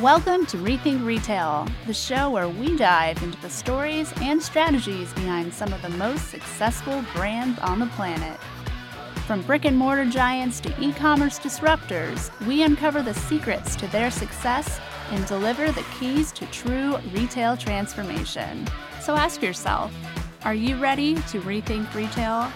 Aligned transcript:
Welcome 0.00 0.46
to 0.46 0.56
Rethink 0.56 1.04
Retail, 1.04 1.68
the 1.86 1.92
show 1.92 2.30
where 2.30 2.48
we 2.48 2.78
dive 2.78 3.22
into 3.22 3.38
the 3.42 3.50
stories 3.50 4.10
and 4.22 4.42
strategies 4.42 5.12
behind 5.12 5.52
some 5.52 5.70
of 5.70 5.82
the 5.82 5.90
most 5.90 6.30
successful 6.30 7.04
brands 7.14 7.58
on 7.58 7.78
the 7.78 7.86
planet. 7.88 8.40
From 9.26 9.42
brick 9.42 9.66
and 9.66 9.76
mortar 9.76 10.06
giants 10.06 10.60
to 10.60 10.74
e 10.82 10.94
commerce 10.94 11.38
disruptors, 11.38 12.30
we 12.46 12.62
uncover 12.62 13.02
the 13.02 13.12
secrets 13.12 13.76
to 13.76 13.86
their 13.88 14.10
success 14.10 14.80
and 15.10 15.26
deliver 15.26 15.70
the 15.70 15.84
keys 16.00 16.32
to 16.32 16.46
true 16.46 16.96
retail 17.12 17.54
transformation. 17.54 18.66
So 19.02 19.14
ask 19.14 19.42
yourself 19.42 19.94
are 20.46 20.54
you 20.54 20.76
ready 20.76 21.16
to 21.16 21.40
rethink 21.42 21.92
retail? 21.94 22.50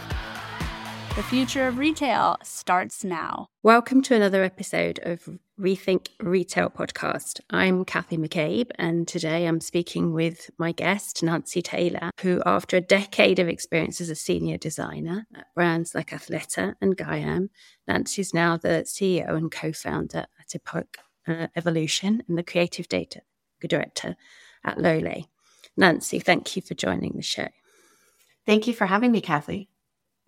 The 1.16 1.22
future 1.22 1.66
of 1.66 1.78
retail 1.78 2.36
starts 2.42 3.02
now. 3.02 3.46
Welcome 3.62 4.02
to 4.02 4.14
another 4.14 4.44
episode 4.44 5.00
of 5.02 5.26
Rethink 5.58 6.08
Retail 6.20 6.68
podcast. 6.68 7.40
I'm 7.48 7.86
Cathy 7.86 8.18
McCabe, 8.18 8.70
and 8.74 9.08
today 9.08 9.46
I'm 9.46 9.62
speaking 9.62 10.12
with 10.12 10.50
my 10.58 10.72
guest, 10.72 11.22
Nancy 11.22 11.62
Taylor, 11.62 12.10
who, 12.20 12.42
after 12.44 12.76
a 12.76 12.82
decade 12.82 13.38
of 13.38 13.48
experience 13.48 13.98
as 14.02 14.10
a 14.10 14.14
senior 14.14 14.58
designer 14.58 15.26
at 15.34 15.46
brands 15.54 15.94
like 15.94 16.10
Athleta 16.10 16.74
and 16.82 16.98
Gaiam, 16.98 17.48
Nancy 17.88 18.20
is 18.20 18.34
now 18.34 18.58
the 18.58 18.84
CEO 18.84 19.38
and 19.38 19.50
co 19.50 19.72
founder 19.72 20.26
at 20.38 20.48
Époque 20.50 20.96
uh, 21.26 21.46
Évolution 21.56 22.28
and 22.28 22.36
the 22.36 22.42
creative 22.42 22.88
data 22.88 23.22
director 23.66 24.16
at 24.64 24.76
Lolë. 24.76 25.28
Nancy, 25.78 26.18
thank 26.18 26.56
you 26.56 26.60
for 26.60 26.74
joining 26.74 27.14
the 27.16 27.22
show. 27.22 27.48
Thank 28.44 28.66
you 28.66 28.74
for 28.74 28.84
having 28.84 29.12
me, 29.12 29.22
Cathy. 29.22 29.70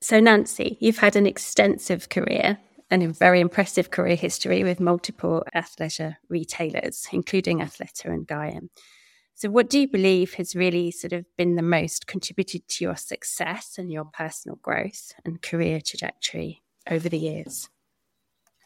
So, 0.00 0.20
Nancy, 0.20 0.78
you've 0.80 0.98
had 0.98 1.16
an 1.16 1.26
extensive 1.26 2.08
career 2.08 2.58
and 2.90 3.02
a 3.02 3.08
very 3.08 3.40
impressive 3.40 3.90
career 3.90 4.14
history 4.14 4.62
with 4.62 4.80
multiple 4.80 5.44
athleisure 5.54 6.16
retailers, 6.28 7.08
including 7.12 7.58
Athleta 7.58 8.06
and 8.06 8.26
Gaiam. 8.26 8.68
So, 9.34 9.50
what 9.50 9.68
do 9.68 9.80
you 9.80 9.88
believe 9.88 10.34
has 10.34 10.54
really 10.54 10.92
sort 10.92 11.12
of 11.12 11.24
been 11.36 11.56
the 11.56 11.62
most 11.62 12.06
contributed 12.06 12.68
to 12.68 12.84
your 12.84 12.96
success 12.96 13.74
and 13.76 13.90
your 13.90 14.04
personal 14.04 14.56
growth 14.62 15.12
and 15.24 15.42
career 15.42 15.80
trajectory 15.80 16.62
over 16.88 17.08
the 17.08 17.18
years? 17.18 17.68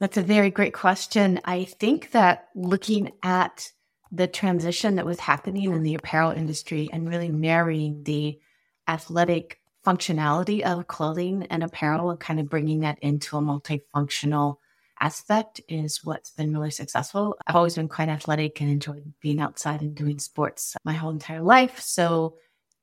That's 0.01 0.17
a 0.17 0.23
very 0.23 0.51
great 0.51 0.75
question. 0.75 1.41
I 1.45 1.65
think 1.65 2.11
that 2.11 2.49
looking 2.55 3.13
at 3.23 3.73
the 4.11 4.27
transition 4.27 4.97
that 4.97 5.07
was 5.07 5.21
happening 5.21 5.73
in 5.73 5.83
the 5.83 5.95
apparel 5.95 6.33
industry 6.33 6.91
and 6.93 7.09
really 7.09 7.31
marrying 7.31 8.03
the 8.05 8.39
athletic 8.87 9.62
functionality 9.85 10.63
of 10.63 10.87
clothing 10.87 11.47
and 11.51 11.63
apparel 11.63 12.11
and 12.11 12.21
kind 12.21 12.41
of 12.41 12.49
bringing 12.49 12.81
that 12.81 12.99
into 13.01 13.37
a 13.37 13.41
multifunctional 13.41 14.57
aspect 15.01 15.61
is 15.69 16.05
what's 16.05 16.31
been 16.31 16.53
really 16.53 16.71
successful. 16.71 17.37
I've 17.47 17.57
always 17.57 17.75
been 17.75 17.89
quite 17.89 18.09
athletic 18.09 18.61
and 18.61 18.71
enjoyed 18.71 19.13
being 19.21 19.41
outside 19.41 19.81
and 19.81 19.95
doing 19.95 20.21
sports 20.21 20.77
my 20.85 20.93
whole 20.93 21.11
entire 21.11 21.43
life. 21.43 21.81
So 21.81 22.37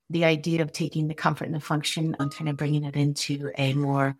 the 0.10 0.26
idea 0.26 0.62
of 0.62 0.74
taking 0.74 1.08
the 1.08 1.14
comfort 1.14 1.46
and 1.46 1.56
the 1.56 1.62
function 1.62 2.16
and 2.20 2.34
kind 2.34 2.50
of 2.50 2.58
bringing 2.58 2.84
it 2.84 2.96
into 2.96 3.52
a 3.58 3.74
more 3.74 4.18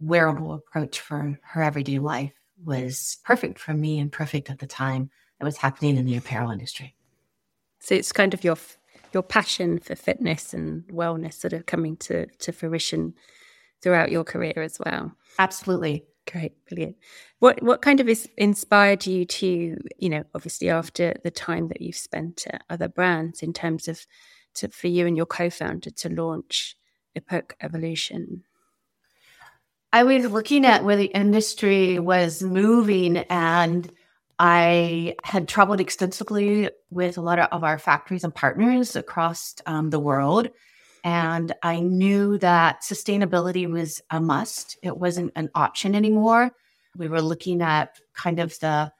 wearable 0.00 0.54
approach 0.54 1.00
for 1.00 1.38
her 1.42 1.62
everyday 1.62 1.98
life 1.98 2.32
was 2.64 3.18
perfect 3.24 3.58
for 3.58 3.74
me 3.74 3.98
and 3.98 4.12
perfect 4.12 4.50
at 4.50 4.58
the 4.60 4.66
time 4.66 5.10
that 5.38 5.44
was 5.44 5.56
happening 5.56 5.96
in 5.96 6.06
the 6.06 6.16
apparel 6.16 6.50
industry. 6.50 6.94
So 7.80 7.94
it's 7.94 8.12
kind 8.12 8.32
of 8.32 8.44
your 8.44 8.56
your 9.14 9.22
passion 9.22 9.78
for 9.78 9.94
fitness 9.94 10.52
and 10.52 10.84
wellness 10.88 11.34
sort 11.34 11.52
of 11.52 11.66
coming 11.66 11.96
to, 11.98 12.26
to 12.26 12.52
fruition 12.52 13.14
throughout 13.80 14.10
your 14.10 14.24
career 14.24 14.54
as 14.56 14.78
well. 14.84 15.12
Absolutely. 15.38 16.04
Great, 16.30 16.52
brilliant. 16.66 16.96
What 17.38 17.62
what 17.62 17.82
kind 17.82 18.00
of 18.00 18.08
is 18.08 18.26
inspired 18.38 19.06
you 19.06 19.26
to, 19.26 19.76
you 19.98 20.08
know, 20.08 20.24
obviously 20.34 20.70
after 20.70 21.14
the 21.22 21.30
time 21.30 21.68
that 21.68 21.82
you've 21.82 21.96
spent 21.96 22.46
at 22.46 22.62
other 22.70 22.88
brands 22.88 23.42
in 23.42 23.52
terms 23.52 23.88
of 23.88 24.06
to, 24.54 24.68
for 24.68 24.86
you 24.86 25.06
and 25.06 25.16
your 25.16 25.26
co-founder 25.26 25.90
to 25.90 26.08
launch 26.08 26.76
Époque 27.18 27.52
Évolution? 27.62 28.40
I 29.92 30.02
was 30.02 30.24
looking 30.26 30.64
at 30.64 30.82
where 30.82 30.96
the 30.96 31.06
industry 31.06 31.98
was 31.98 32.42
moving 32.42 33.18
and 33.18 33.92
I 34.38 35.16
had 35.22 35.48
traveled 35.48 35.80
extensively 35.80 36.70
with 36.90 37.18
a 37.18 37.20
lot 37.20 37.38
of 37.38 37.64
our 37.64 37.78
factories 37.78 38.24
and 38.24 38.34
partners 38.34 38.96
across 38.96 39.54
um, 39.66 39.90
the 39.90 40.00
world. 40.00 40.50
And 41.04 41.52
I 41.62 41.80
knew 41.80 42.38
that 42.38 42.82
sustainability 42.82 43.70
was 43.70 44.00
a 44.10 44.20
must. 44.20 44.78
It 44.82 44.96
wasn't 44.96 45.32
an 45.36 45.50
option 45.54 45.94
anymore. 45.94 46.50
We 46.96 47.08
were 47.08 47.20
looking 47.20 47.60
at 47.60 47.98
kind 48.14 48.40
of 48.40 48.58
the 48.60 48.90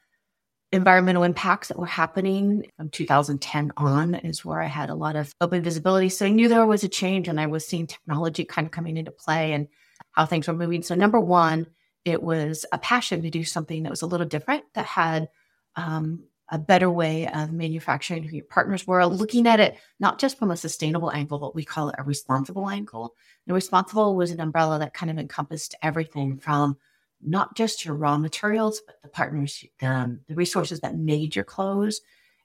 environmental 0.71 1.23
impacts 1.23 1.69
that 1.69 1.79
were 1.79 1.87
happening 1.87 2.67
from 2.77 2.91
2010 2.91 3.73
on, 3.77 4.15
is 4.17 4.45
where 4.45 4.61
I 4.61 4.67
had 4.67 4.91
a 4.91 4.95
lot 4.95 5.17
of 5.17 5.33
open 5.41 5.63
visibility. 5.63 6.09
So 6.09 6.27
I 6.27 6.31
knew 6.31 6.49
there 6.49 6.67
was 6.67 6.85
a 6.85 6.89
change 6.89 7.29
and 7.29 7.41
I 7.41 7.47
was 7.47 7.67
seeing 7.67 7.87
technology 7.87 8.45
kind 8.45 8.67
of 8.67 8.73
coming 8.73 8.97
into 8.97 9.13
play 9.13 9.53
and 9.53 9.69
how 10.13 10.27
things 10.27 10.49
were 10.49 10.55
moving. 10.55 10.83
So, 10.83 10.95
number 10.95 11.21
one, 11.21 11.67
it 12.05 12.23
was 12.23 12.67
a 12.73 12.79
passion 12.79 13.23
to 13.23 13.31
do 13.31 13.45
something 13.45 13.83
that 13.83 13.91
was 13.91 14.03
a 14.03 14.07
little 14.07 14.27
different, 14.27 14.65
that 14.75 14.87
had 14.87 15.29
um, 15.77 16.25
a 16.51 16.59
better 16.59 16.91
way 16.91 17.27
of 17.29 17.53
manufacturing 17.53 18.23
who 18.23 18.37
your 18.37 18.45
partners 18.45 18.87
were, 18.87 19.07
looking 19.07 19.47
at 19.47 19.61
it 19.61 19.79
not 19.99 20.19
just 20.19 20.39
from 20.39 20.51
a 20.51 20.57
sustainable 20.57 21.11
angle, 21.11 21.39
but 21.39 21.55
we 21.55 21.65
call 21.65 21.89
it 21.89 21.95
a 21.99 22.05
responsible 22.05 22.69
angle. 22.69 23.15
The 23.47 23.55
responsible 23.55 24.15
was 24.15 24.31
an 24.31 24.41
umbrella 24.41 24.79
that 24.79 24.95
kind 24.95 25.11
of 25.11 25.19
encompassed 25.19 25.75
everything 25.83 26.39
from 26.39 26.77
not 27.23 27.57
just 27.57 27.85
your 27.85 27.95
raw 27.95 28.19
materials, 28.19 28.83
but 28.87 29.01
the 29.03 29.09
partners, 29.09 29.65
um, 29.81 30.21
the 30.29 30.35
resources 30.35 30.81
that 30.81 30.97
made 30.97 31.35
your 31.35 31.45
clothes 31.45 32.03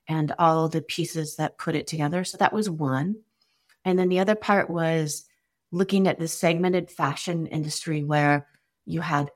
and 0.07 0.33
all 0.39 0.69
the 0.69 0.81
pieces 0.81 1.35
that 1.35 1.57
put 1.57 1.75
it 1.75 1.85
together. 1.85 2.23
So 2.23 2.37
that 2.37 2.53
was 2.53 2.69
one. 2.69 3.17
And 3.83 3.99
then 3.99 4.09
the 4.09 4.19
other 4.19 4.35
part 4.35 4.69
was 4.69 5.25
looking 5.71 6.07
at 6.07 6.17
the 6.17 6.27
segmented 6.27 6.89
fashion 6.89 7.47
industry 7.47 8.03
where 8.03 8.47
you 8.85 9.01
had 9.01 9.29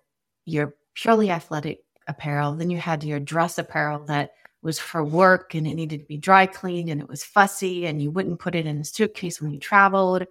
your 0.46 0.76
purely 0.94 1.30
athletic 1.30 1.84
apparel. 2.08 2.54
Then 2.56 2.70
you 2.70 2.78
had 2.78 3.04
your 3.04 3.20
dress 3.20 3.58
apparel 3.58 4.06
that 4.06 4.32
was 4.62 4.80
for 4.80 5.04
work 5.04 5.56
and 5.56 5.68
it 5.68 5.76
needed 5.76 6.00
to 6.00 6.06
be 6.06 6.18
dry 6.18 6.46
cleaned 6.46 6.90
and 6.90 7.02
it 7.02 7.10
was 7.10 7.24
fussy 7.24 7.86
and 7.86 8.02
you 8.02 8.10
wouldn't 8.10 8.40
put 8.40 8.56
it 8.56 8.66
in 8.66 8.80
a 8.80 8.84
suitcase 8.86 9.42
when 9.42 9.52
you 9.52 9.60
traveled, 9.60 10.26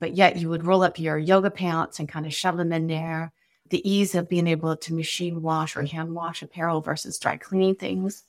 but 0.00 0.14
yet 0.14 0.36
you 0.36 0.48
would 0.48 0.64
roll 0.64 0.82
up 0.82 0.98
your 0.98 1.18
yoga 1.18 1.50
pants 1.50 1.98
and 1.98 2.08
kind 2.08 2.26
of 2.26 2.34
shove 2.34 2.56
them 2.56 2.72
in 2.72 2.86
there. 2.86 3.32
The 3.70 3.88
ease 3.88 4.14
of 4.14 4.28
being 4.28 4.46
able 4.46 4.76
to 4.76 4.94
machine 4.94 5.42
wash 5.42 5.76
or 5.76 5.82
hand 5.82 6.14
wash 6.14 6.42
apparel 6.42 6.80
versus 6.80 7.18
dry 7.18 7.36
cleaning 7.38 7.74
things. 7.74 8.22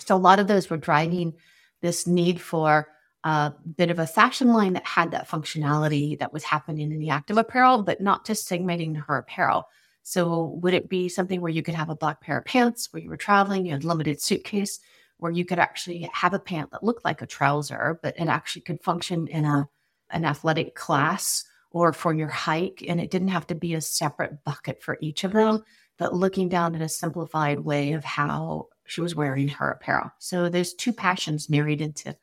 So 0.00 0.14
a 0.14 0.16
lot 0.16 0.40
of 0.40 0.46
those 0.46 0.68
were 0.68 0.76
driving 0.76 1.34
this 1.80 2.06
need 2.06 2.40
for 2.40 2.88
a 3.24 3.52
bit 3.76 3.90
of 3.90 3.98
a 3.98 4.06
fashion 4.06 4.48
line 4.48 4.72
that 4.72 4.84
had 4.84 5.12
that 5.12 5.28
functionality 5.28 6.18
that 6.18 6.32
was 6.32 6.42
happening 6.42 6.90
in 6.90 6.98
the 6.98 7.10
active 7.10 7.38
apparel, 7.38 7.82
but 7.82 8.00
not 8.00 8.26
just 8.26 8.48
segmenting 8.48 9.00
her 9.06 9.18
apparel. 9.18 9.66
So 10.02 10.58
would 10.62 10.74
it 10.74 10.88
be 10.88 11.08
something 11.08 11.40
where 11.40 11.50
you 11.50 11.62
could 11.62 11.74
have 11.74 11.90
a 11.90 11.96
black 11.96 12.20
pair 12.20 12.38
of 12.38 12.44
pants 12.44 12.88
where 12.90 13.02
you 13.02 13.08
were 13.08 13.16
traveling, 13.16 13.66
you 13.66 13.72
had 13.72 13.84
limited 13.84 14.20
suitcase, 14.20 14.80
where 15.18 15.32
you 15.32 15.44
could 15.44 15.58
actually 15.58 16.10
have 16.12 16.34
a 16.34 16.38
pant 16.38 16.70
that 16.72 16.82
looked 16.82 17.04
like 17.04 17.22
a 17.22 17.26
trouser, 17.26 17.98
but 18.02 18.18
it 18.18 18.26
actually 18.26 18.62
could 18.62 18.82
function 18.82 19.28
in 19.28 19.44
a 19.44 19.68
an 20.10 20.24
athletic 20.24 20.74
class 20.74 21.44
or 21.70 21.92
for 21.92 22.12
your 22.12 22.28
hike, 22.28 22.84
and 22.86 23.00
it 23.00 23.10
didn't 23.10 23.28
have 23.28 23.46
to 23.46 23.54
be 23.54 23.74
a 23.74 23.80
separate 23.80 24.44
bucket 24.44 24.82
for 24.82 24.98
each 25.00 25.24
of 25.24 25.32
them, 25.32 25.62
but 25.96 26.14
looking 26.14 26.48
down 26.48 26.74
at 26.74 26.82
a 26.82 26.88
simplified 26.88 27.60
way 27.60 27.92
of 27.92 28.04
how 28.04 28.68
she 28.84 29.00
was 29.00 29.14
wearing 29.14 29.48
her 29.48 29.70
apparel. 29.70 30.10
So 30.18 30.48
there's 30.48 30.74
two 30.74 30.92
passions 30.92 31.48
married 31.48 31.80
into 31.80 32.16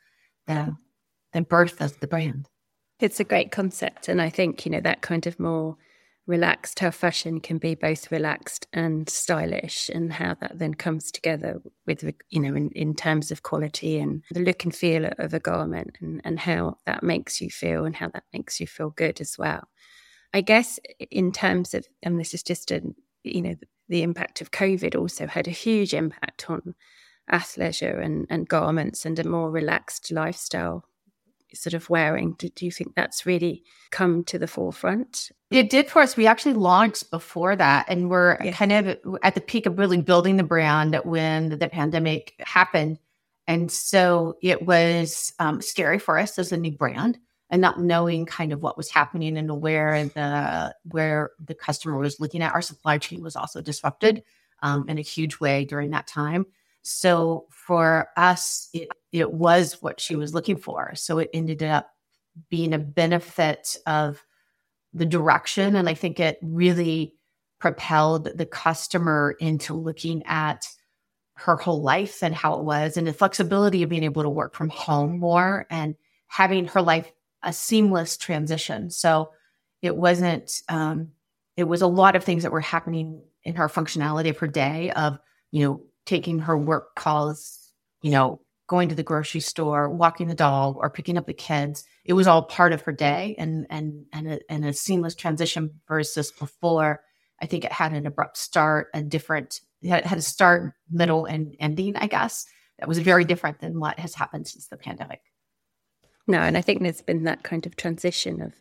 the 0.45 0.75
the 1.31 1.41
birth 1.41 1.79
of 1.81 1.99
the 1.99 2.07
brand. 2.07 2.49
It's 2.99 3.19
a 3.19 3.23
great 3.23 3.51
concept, 3.51 4.07
and 4.07 4.21
I 4.21 4.29
think 4.29 4.65
you 4.65 4.71
know 4.71 4.81
that 4.81 5.01
kind 5.01 5.25
of 5.25 5.39
more 5.39 5.77
relaxed, 6.29 6.79
how 6.79 6.91
fashion 6.91 7.39
can 7.39 7.57
be 7.57 7.73
both 7.73 8.11
relaxed 8.11 8.67
and 8.71 9.09
stylish, 9.09 9.89
and 9.89 10.13
how 10.13 10.35
that 10.39 10.59
then 10.59 10.75
comes 10.75 11.11
together 11.11 11.59
with, 11.87 12.03
you 12.29 12.39
know, 12.39 12.55
in, 12.55 12.69
in 12.75 12.93
terms 12.93 13.31
of 13.31 13.41
quality 13.41 13.99
and 13.99 14.23
the 14.29 14.39
look 14.39 14.63
and 14.63 14.75
feel 14.75 15.09
of 15.17 15.33
a 15.33 15.39
garment 15.39 15.97
and, 15.99 16.21
and 16.23 16.39
how 16.39 16.77
that 16.85 17.01
makes 17.01 17.41
you 17.41 17.49
feel 17.49 17.83
and 17.83 17.95
how 17.95 18.07
that 18.09 18.23
makes 18.31 18.59
you 18.59 18.67
feel 18.67 18.91
good 18.91 19.19
as 19.19 19.37
well. 19.39 19.67
I 20.31 20.41
guess 20.41 20.79
in 21.09 21.31
terms 21.31 21.73
of, 21.73 21.87
and 22.03 22.19
this 22.19 22.35
is 22.35 22.43
just 22.43 22.69
a, 22.69 22.81
you 23.23 23.41
know, 23.41 23.55
the 23.87 24.03
impact 24.03 24.39
of 24.39 24.51
COVID 24.51 24.95
also 24.95 25.25
had 25.25 25.47
a 25.47 25.51
huge 25.51 25.95
impact 25.95 26.47
on 26.47 26.75
athleisure 27.31 28.03
and, 28.03 28.27
and 28.29 28.47
garments 28.47 29.03
and 29.03 29.17
a 29.17 29.27
more 29.27 29.49
relaxed 29.49 30.11
lifestyle 30.11 30.85
sort 31.53 31.73
of 31.73 31.89
wearing. 31.89 32.33
Do, 32.33 32.49
do 32.49 32.65
you 32.65 32.71
think 32.71 32.95
that's 32.95 33.25
really 33.25 33.63
come 33.91 34.23
to 34.25 34.39
the 34.39 34.47
forefront? 34.47 35.31
It 35.51 35.69
did 35.69 35.89
for 35.89 36.01
us. 36.01 36.15
We 36.15 36.27
actually 36.27 36.53
launched 36.53 37.09
before 37.11 37.55
that, 37.55 37.85
and 37.89 38.09
we're 38.09 38.37
kind 38.51 38.71
of 38.71 39.17
at 39.23 39.35
the 39.35 39.41
peak 39.41 39.65
of 39.65 39.79
really 39.79 40.01
building 40.01 40.37
the 40.37 40.43
brand 40.43 40.99
when 41.03 41.49
the 41.49 41.69
pandemic 41.69 42.33
happened. 42.39 42.99
And 43.47 43.71
so 43.71 44.37
it 44.43 44.65
was 44.67 45.33
um, 45.39 45.61
scary 45.61 45.97
for 45.97 46.19
us 46.19 46.37
as 46.37 46.51
a 46.51 46.57
new 46.57 46.71
brand 46.71 47.17
and 47.49 47.61
not 47.61 47.79
knowing 47.79 48.25
kind 48.25 48.53
of 48.53 48.61
what 48.61 48.77
was 48.77 48.91
happening 48.91 49.37
and 49.37 49.61
where 49.61 50.05
the 50.05 50.75
where 50.83 51.31
the 51.43 51.55
customer 51.55 51.97
was 51.97 52.19
looking 52.19 52.43
at. 52.43 52.53
Our 52.53 52.61
supply 52.61 52.99
chain 52.99 53.23
was 53.23 53.35
also 53.35 53.61
disrupted 53.61 54.23
um, 54.61 54.87
in 54.87 54.97
a 54.97 55.01
huge 55.01 55.39
way 55.39 55.65
during 55.65 55.91
that 55.91 56.07
time. 56.07 56.45
so 56.83 57.45
for 57.49 58.09
us, 58.15 58.69
it, 58.73 58.89
it 59.11 59.31
was 59.31 59.81
what 59.81 59.99
she 59.99 60.15
was 60.15 60.33
looking 60.33 60.57
for. 60.57 60.93
So 60.95 61.19
it 61.19 61.29
ended 61.33 61.63
up 61.63 61.89
being 62.49 62.73
a 62.73 62.79
benefit 62.79 63.75
of 63.85 64.23
the 64.93 65.05
direction. 65.05 65.75
And 65.75 65.89
I 65.89 65.93
think 65.93 66.19
it 66.19 66.39
really 66.41 67.15
propelled 67.59 68.29
the 68.35 68.45
customer 68.45 69.35
into 69.39 69.73
looking 69.73 70.23
at 70.25 70.65
her 71.35 71.55
whole 71.55 71.81
life 71.81 72.21
and 72.21 72.35
how 72.35 72.55
it 72.55 72.63
was 72.63 72.97
and 72.97 73.07
the 73.07 73.13
flexibility 73.13 73.83
of 73.83 73.89
being 73.89 74.03
able 74.03 74.23
to 74.23 74.29
work 74.29 74.55
from 74.55 74.69
home 74.69 75.19
more 75.19 75.65
and 75.69 75.95
having 76.27 76.65
her 76.65 76.81
life 76.81 77.11
a 77.43 77.53
seamless 77.53 78.17
transition. 78.17 78.89
So 78.89 79.31
it 79.81 79.95
wasn't, 79.95 80.61
um, 80.67 81.09
it 81.55 81.63
was 81.63 81.81
a 81.81 81.87
lot 81.87 82.15
of 82.15 82.23
things 82.23 82.43
that 82.43 82.51
were 82.51 82.59
happening 82.59 83.21
in 83.43 83.55
her 83.55 83.69
functionality 83.69 84.29
of 84.29 84.37
her 84.39 84.47
day 84.47 84.91
of, 84.91 85.17
you 85.51 85.63
know, 85.63 85.81
taking 86.05 86.39
her 86.39 86.57
work 86.57 86.95
calls, 86.95 87.71
you 88.01 88.11
know, 88.11 88.41
going 88.69 88.87
to 88.87 88.95
the 88.95 89.03
grocery 89.03 89.41
store, 89.41 89.89
walking 89.89 90.27
the 90.27 90.35
dog, 90.35 90.77
or 90.77 90.89
picking 90.89 91.17
up 91.17 91.25
the 91.25 91.33
kids. 91.33 91.83
It 92.05 92.13
was 92.13 92.27
all 92.27 92.43
part 92.43 92.71
of 92.71 92.81
her 92.83 92.93
day 92.93 93.35
and 93.37 93.67
and 93.69 94.05
and 94.13 94.31
a, 94.33 94.39
and 94.49 94.63
a 94.63 94.71
seamless 94.71 95.15
transition 95.15 95.81
versus 95.87 96.31
before. 96.31 97.01
I 97.41 97.47
think 97.47 97.65
it 97.65 97.71
had 97.71 97.93
an 97.93 98.05
abrupt 98.05 98.37
start, 98.37 98.87
a 98.93 99.01
different 99.01 99.59
it 99.81 100.05
had 100.05 100.17
a 100.17 100.21
start, 100.21 100.73
middle, 100.89 101.25
and 101.25 101.55
ending. 101.59 101.95
I 101.97 102.07
guess 102.07 102.45
that 102.77 102.87
was 102.87 102.99
very 102.99 103.25
different 103.25 103.59
than 103.59 103.79
what 103.79 103.99
has 103.99 104.13
happened 104.13 104.47
since 104.47 104.67
the 104.67 104.77
pandemic. 104.77 105.21
No, 106.27 106.39
and 106.39 106.55
I 106.57 106.61
think 106.61 106.81
there's 106.81 107.01
been 107.01 107.23
that 107.23 107.43
kind 107.43 107.65
of 107.65 107.75
transition 107.75 108.41
of 108.41 108.53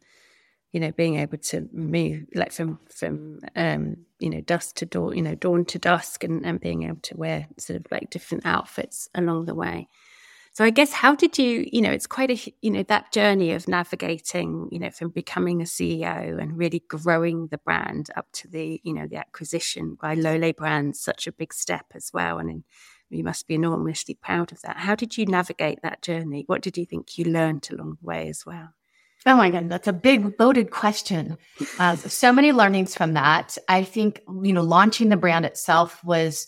you 0.72 0.80
know 0.80 0.92
being 0.92 1.16
able 1.16 1.38
to 1.38 1.68
move 1.72 2.24
like 2.34 2.52
from 2.52 2.78
from 2.94 3.40
um 3.56 3.96
you 4.18 4.30
know 4.30 4.40
dusk 4.40 4.76
to 4.76 4.86
dawn 4.86 5.16
you 5.16 5.22
know 5.22 5.34
dawn 5.34 5.64
to 5.64 5.78
dusk 5.78 6.24
and, 6.24 6.44
and 6.44 6.60
being 6.60 6.82
able 6.84 7.00
to 7.00 7.16
wear 7.16 7.46
sort 7.58 7.78
of 7.78 7.86
like 7.90 8.10
different 8.10 8.44
outfits 8.46 9.08
along 9.14 9.46
the 9.46 9.54
way. 9.54 9.88
So 10.52 10.64
i 10.64 10.70
guess 10.70 10.92
how 10.92 11.14
did 11.14 11.38
you 11.38 11.68
you 11.72 11.80
know 11.80 11.92
it's 11.92 12.06
quite 12.08 12.30
a 12.30 12.54
you 12.62 12.70
know 12.70 12.82
that 12.84 13.12
journey 13.12 13.52
of 13.52 13.68
navigating 13.68 14.68
you 14.72 14.80
know 14.80 14.90
from 14.90 15.10
becoming 15.10 15.60
a 15.62 15.64
ceo 15.64 16.40
and 16.42 16.58
really 16.58 16.82
growing 16.88 17.46
the 17.46 17.58
brand 17.58 18.10
up 18.16 18.26
to 18.32 18.48
the 18.48 18.80
you 18.82 18.92
know 18.92 19.06
the 19.06 19.16
acquisition 19.16 19.96
by 20.00 20.16
lolë 20.16 20.56
brands 20.56 21.00
such 21.00 21.26
a 21.26 21.32
big 21.32 21.54
step 21.54 21.86
as 21.94 22.10
well. 22.12 22.38
And 22.38 22.50
in, 22.50 22.64
you 23.10 23.24
must 23.24 23.46
be 23.46 23.54
enormously 23.54 24.14
proud 24.14 24.52
of 24.52 24.60
that. 24.62 24.78
How 24.78 24.94
did 24.94 25.16
you 25.16 25.24
navigate 25.26 25.80
that 25.82 26.02
journey? 26.02 26.44
What 26.46 26.60
did 26.60 26.76
you 26.76 26.84
think 26.84 27.16
you 27.16 27.24
learned 27.24 27.68
along 27.70 27.96
the 28.00 28.06
way 28.06 28.28
as 28.28 28.44
well 28.44 28.74
Oh 29.26 29.36
my 29.36 29.50
God, 29.50 29.68
that's 29.68 29.88
a 29.88 29.92
big 29.92 30.38
loaded 30.38 30.70
question. 30.70 31.38
Uh, 31.78 31.96
so 31.96 32.32
many 32.32 32.52
learnings 32.52 32.94
from 32.94 33.14
that. 33.14 33.58
I 33.68 33.82
think, 33.82 34.22
you 34.42 34.52
know, 34.52 34.62
launching 34.62 35.08
the 35.08 35.16
brand 35.16 35.44
itself 35.44 36.02
was 36.04 36.46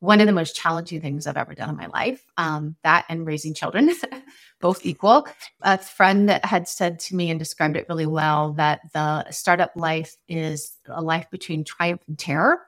one 0.00 0.20
of 0.20 0.26
the 0.26 0.32
most 0.32 0.56
challenging 0.56 1.00
things 1.00 1.26
I've 1.26 1.36
ever 1.36 1.54
done 1.54 1.70
in 1.70 1.76
my 1.76 1.86
life. 1.86 2.24
Um, 2.36 2.76
that 2.84 3.04
and 3.08 3.26
raising 3.26 3.54
children, 3.54 3.90
both 4.60 4.84
equal. 4.84 5.26
A 5.62 5.78
friend 5.78 6.28
that 6.28 6.44
had 6.44 6.68
said 6.68 6.98
to 7.00 7.16
me 7.16 7.30
and 7.30 7.38
described 7.38 7.76
it 7.76 7.86
really 7.88 8.06
well 8.06 8.52
that 8.54 8.80
the 8.92 9.30
startup 9.30 9.72
life 9.76 10.16
is 10.28 10.76
a 10.86 11.02
life 11.02 11.26
between 11.30 11.64
triumph 11.64 12.02
and 12.08 12.18
terror. 12.18 12.60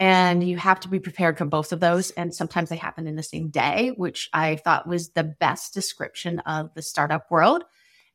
And 0.00 0.48
you 0.48 0.56
have 0.58 0.78
to 0.80 0.88
be 0.88 1.00
prepared 1.00 1.38
for 1.38 1.44
both 1.44 1.72
of 1.72 1.80
those. 1.80 2.12
And 2.12 2.32
sometimes 2.32 2.68
they 2.68 2.76
happen 2.76 3.08
in 3.08 3.16
the 3.16 3.22
same 3.24 3.48
day, 3.48 3.92
which 3.96 4.28
I 4.32 4.56
thought 4.56 4.86
was 4.86 5.10
the 5.10 5.24
best 5.24 5.74
description 5.74 6.38
of 6.40 6.72
the 6.74 6.82
startup 6.82 7.28
world 7.30 7.64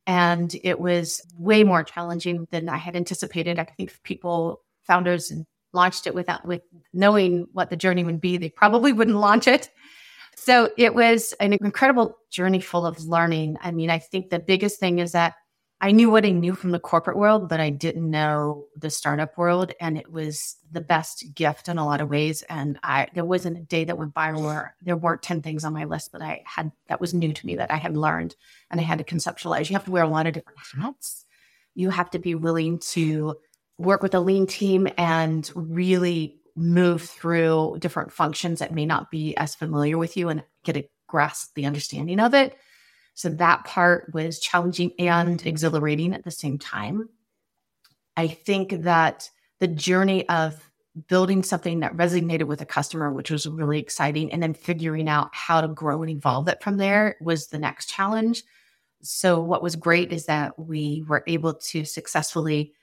and 0.06 0.56
it 0.64 0.80
was 0.80 1.22
way 1.38 1.64
more 1.64 1.84
challenging 1.84 2.48
than 2.52 2.70
I 2.70 2.78
had 2.78 2.96
anticipated. 2.96 3.60
I 3.60 3.64
think 3.64 3.98
people, 4.04 4.62
founders, 4.84 5.32
launched 5.72 6.08
it 6.08 6.14
without 6.14 6.46
with 6.46 6.62
knowing 6.94 7.48
what 7.54 7.70
the 7.70 7.76
journey 7.76 8.04
would 8.04 8.22
be, 8.22 8.38
they 8.38 8.50
probably 8.50 8.94
wouldn't 8.94 9.18
launch 9.18 9.48
it. 9.48 9.70
So 10.36 10.70
it 10.78 10.94
was 10.94 11.34
an 11.40 11.54
incredible 11.54 12.18
journey 12.30 12.60
full 12.60 12.86
of 12.86 13.04
learning. 13.06 13.58
I 13.62 13.72
mean, 13.72 13.90
I 13.90 14.00
think 14.00 14.30
the 14.30 14.40
biggest 14.40 14.80
thing 14.80 15.00
is 15.00 15.14
that 15.14 15.36
I 15.84 15.92
knew 15.92 16.10
what 16.10 16.26
I 16.26 16.30
knew 16.30 16.56
from 16.56 16.72
the 16.72 16.80
corporate 16.80 17.18
world, 17.18 17.50
but 17.50 17.60
I 17.60 17.70
didn't 17.70 18.10
know 18.10 18.68
the 18.78 18.90
startup 18.90 19.38
world. 19.38 19.74
And 19.82 19.98
it 19.98 20.10
was 20.10 20.56
the 20.72 20.80
best 20.80 21.26
gift 21.36 21.68
in 21.68 21.78
a 21.78 21.86
lot 21.86 22.00
of 22.00 22.10
ways. 22.10 22.42
And 22.44 22.80
I 22.84 23.10
there 23.14 23.26
wasn't 23.26 23.58
a 23.58 23.64
day 23.64 23.84
that 23.84 23.98
went 23.98 24.14
by 24.14 24.32
where 24.32 24.78
there 24.82 24.96
weren't 24.96 25.22
10 25.22 25.42
things 25.42 25.66
on 25.66 25.74
my 25.74 25.84
list 25.84 26.14
that 26.14 26.22
I 26.22 26.42
had 26.46 26.72
that 26.88 27.02
was 27.02 27.14
new 27.14 27.34
to 27.34 27.46
me 27.46 27.58
that 27.58 27.70
I 27.70 27.76
had 27.76 27.98
learned 27.98 28.34
and 28.72 28.80
I 28.80 28.84
had 28.86 29.00
to 29.00 29.04
conceptualize. 29.04 29.70
You 29.70 29.76
have 29.76 29.84
to 29.84 29.92
wear 29.92 30.06
a 30.06 30.08
lot 30.08 30.26
of 30.26 30.34
different 30.34 30.60
hats. 30.74 31.26
You 31.76 31.90
have 31.90 32.12
to 32.12 32.20
be 32.20 32.34
willing 32.34 32.80
to 32.92 33.36
work 33.78 34.02
with 34.02 34.16
a 34.16 34.22
lean 34.22 34.48
team 34.48 34.88
and 34.98 35.52
really 35.54 36.40
move 36.56 37.02
through 37.02 37.76
different 37.80 38.14
functions 38.14 38.60
that 38.60 38.74
may 38.74 38.86
not 38.86 39.12
be 39.12 39.36
as 39.36 39.54
familiar 39.54 39.98
with 39.98 40.16
you 40.16 40.30
and 40.30 40.46
get 40.64 40.78
a 40.78 40.90
grasp 41.10 41.56
the 41.56 41.66
understanding 41.66 42.22
of 42.22 42.34
it 42.34 42.56
so 43.14 43.30
that 43.30 43.66
part 43.66 44.12
was 44.14 44.40
challenging 44.40 44.92
and 45.00 45.46
exhilarating 45.46 46.14
at 46.14 46.24
the 46.24 46.32
same 46.32 46.58
time. 46.58 47.10
I 48.18 48.28
think 48.28 48.84
that 48.84 49.30
the 49.60 49.68
journey 49.68 50.28
of 50.30 50.70
building 51.08 51.42
something 51.42 51.80
that 51.80 51.96
resonated 51.96 52.44
with 52.44 52.62
a 52.62 52.66
customer, 52.66 53.12
which 53.12 53.32
was 53.32 53.48
really 53.48 53.80
exciting, 53.80 54.32
and 54.32 54.42
then 54.42 54.54
figuring 54.54 55.10
out 55.10 55.30
how 55.34 55.62
to 55.62 55.68
grow 55.68 56.02
and 56.04 56.12
evolve 56.12 56.48
it 56.48 56.62
from 56.62 56.78
there 56.78 57.16
was 57.22 57.48
the 57.48 57.58
next 57.58 57.88
challenge. 57.90 58.44
So, 59.02 59.40
what 59.42 59.64
was 59.64 59.76
great 59.76 60.14
is 60.14 60.28
that 60.28 60.58
we 60.58 61.04
were 61.08 61.24
able 61.28 61.54
to 61.56 61.84
successfully 61.84 62.74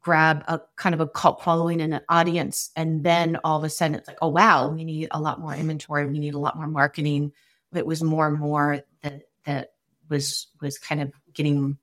grab 0.00 0.44
a 0.48 0.60
kind 0.76 0.94
of 0.94 1.00
a 1.00 1.08
cult 1.08 1.42
following 1.42 1.80
and 1.80 1.94
an 1.94 2.00
audience. 2.08 2.70
And 2.76 3.04
then 3.04 3.36
all 3.44 3.58
of 3.58 3.64
a 3.64 3.68
sudden, 3.68 3.96
it's 3.96 4.08
like, 4.08 4.18
oh, 4.22 4.28
wow, 4.28 4.68
we 4.68 4.84
need 4.84 5.08
a 5.10 5.20
lot 5.20 5.40
more 5.40 5.54
inventory. 5.54 6.06
We 6.06 6.18
need 6.18 6.34
a 6.34 6.38
lot 6.38 6.56
more 6.56 6.66
marketing. 6.66 7.32
It 7.74 7.86
was 7.86 8.02
more 8.02 8.26
and 8.28 8.38
more 8.38 8.82
that, 9.02 9.22
that 9.44 9.72
was 10.08 10.48
was 10.60 10.78
kind 10.78 11.00
of 11.00 11.12
getting 11.32 11.78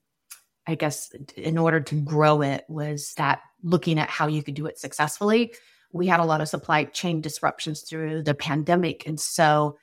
i 0.68 0.76
guess 0.76 1.12
in 1.36 1.58
order 1.58 1.80
to 1.80 1.96
grow 2.02 2.42
it 2.42 2.66
was 2.68 3.14
that 3.18 3.42
looking 3.66 4.00
at 4.00 4.10
how 4.10 4.28
you 4.28 4.44
could 4.44 4.54
do 4.54 4.68
it 4.68 4.80
successfully. 4.80 5.54
We 5.92 6.08
had 6.08 6.20
a 6.20 6.26
lot 6.26 6.40
of 6.40 6.48
supply 6.48 6.86
chain 6.86 7.20
disruptions 7.20 7.82
through 7.82 8.24
the 8.24 8.36
pandemic. 8.36 9.08
And 9.08 9.20
so 9.20 9.78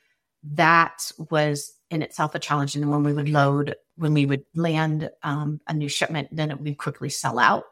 that 0.55 1.11
was 1.31 1.73
in 1.91 2.01
itself 2.01 2.35
a 2.35 2.39
challenge. 2.39 2.77
And 2.77 2.91
when 2.91 3.03
we 3.03 3.13
would 3.13 3.29
load 3.29 3.75
when 3.97 4.15
we 4.15 4.25
would 4.25 4.45
land 4.55 5.11
um, 5.23 5.61
a 5.69 5.75
new 5.75 5.89
shipment 5.89 6.27
then 6.33 6.51
it 6.51 6.59
would 6.59 6.79
quickly 6.79 7.11
sell 7.11 7.39
out. 7.39 7.65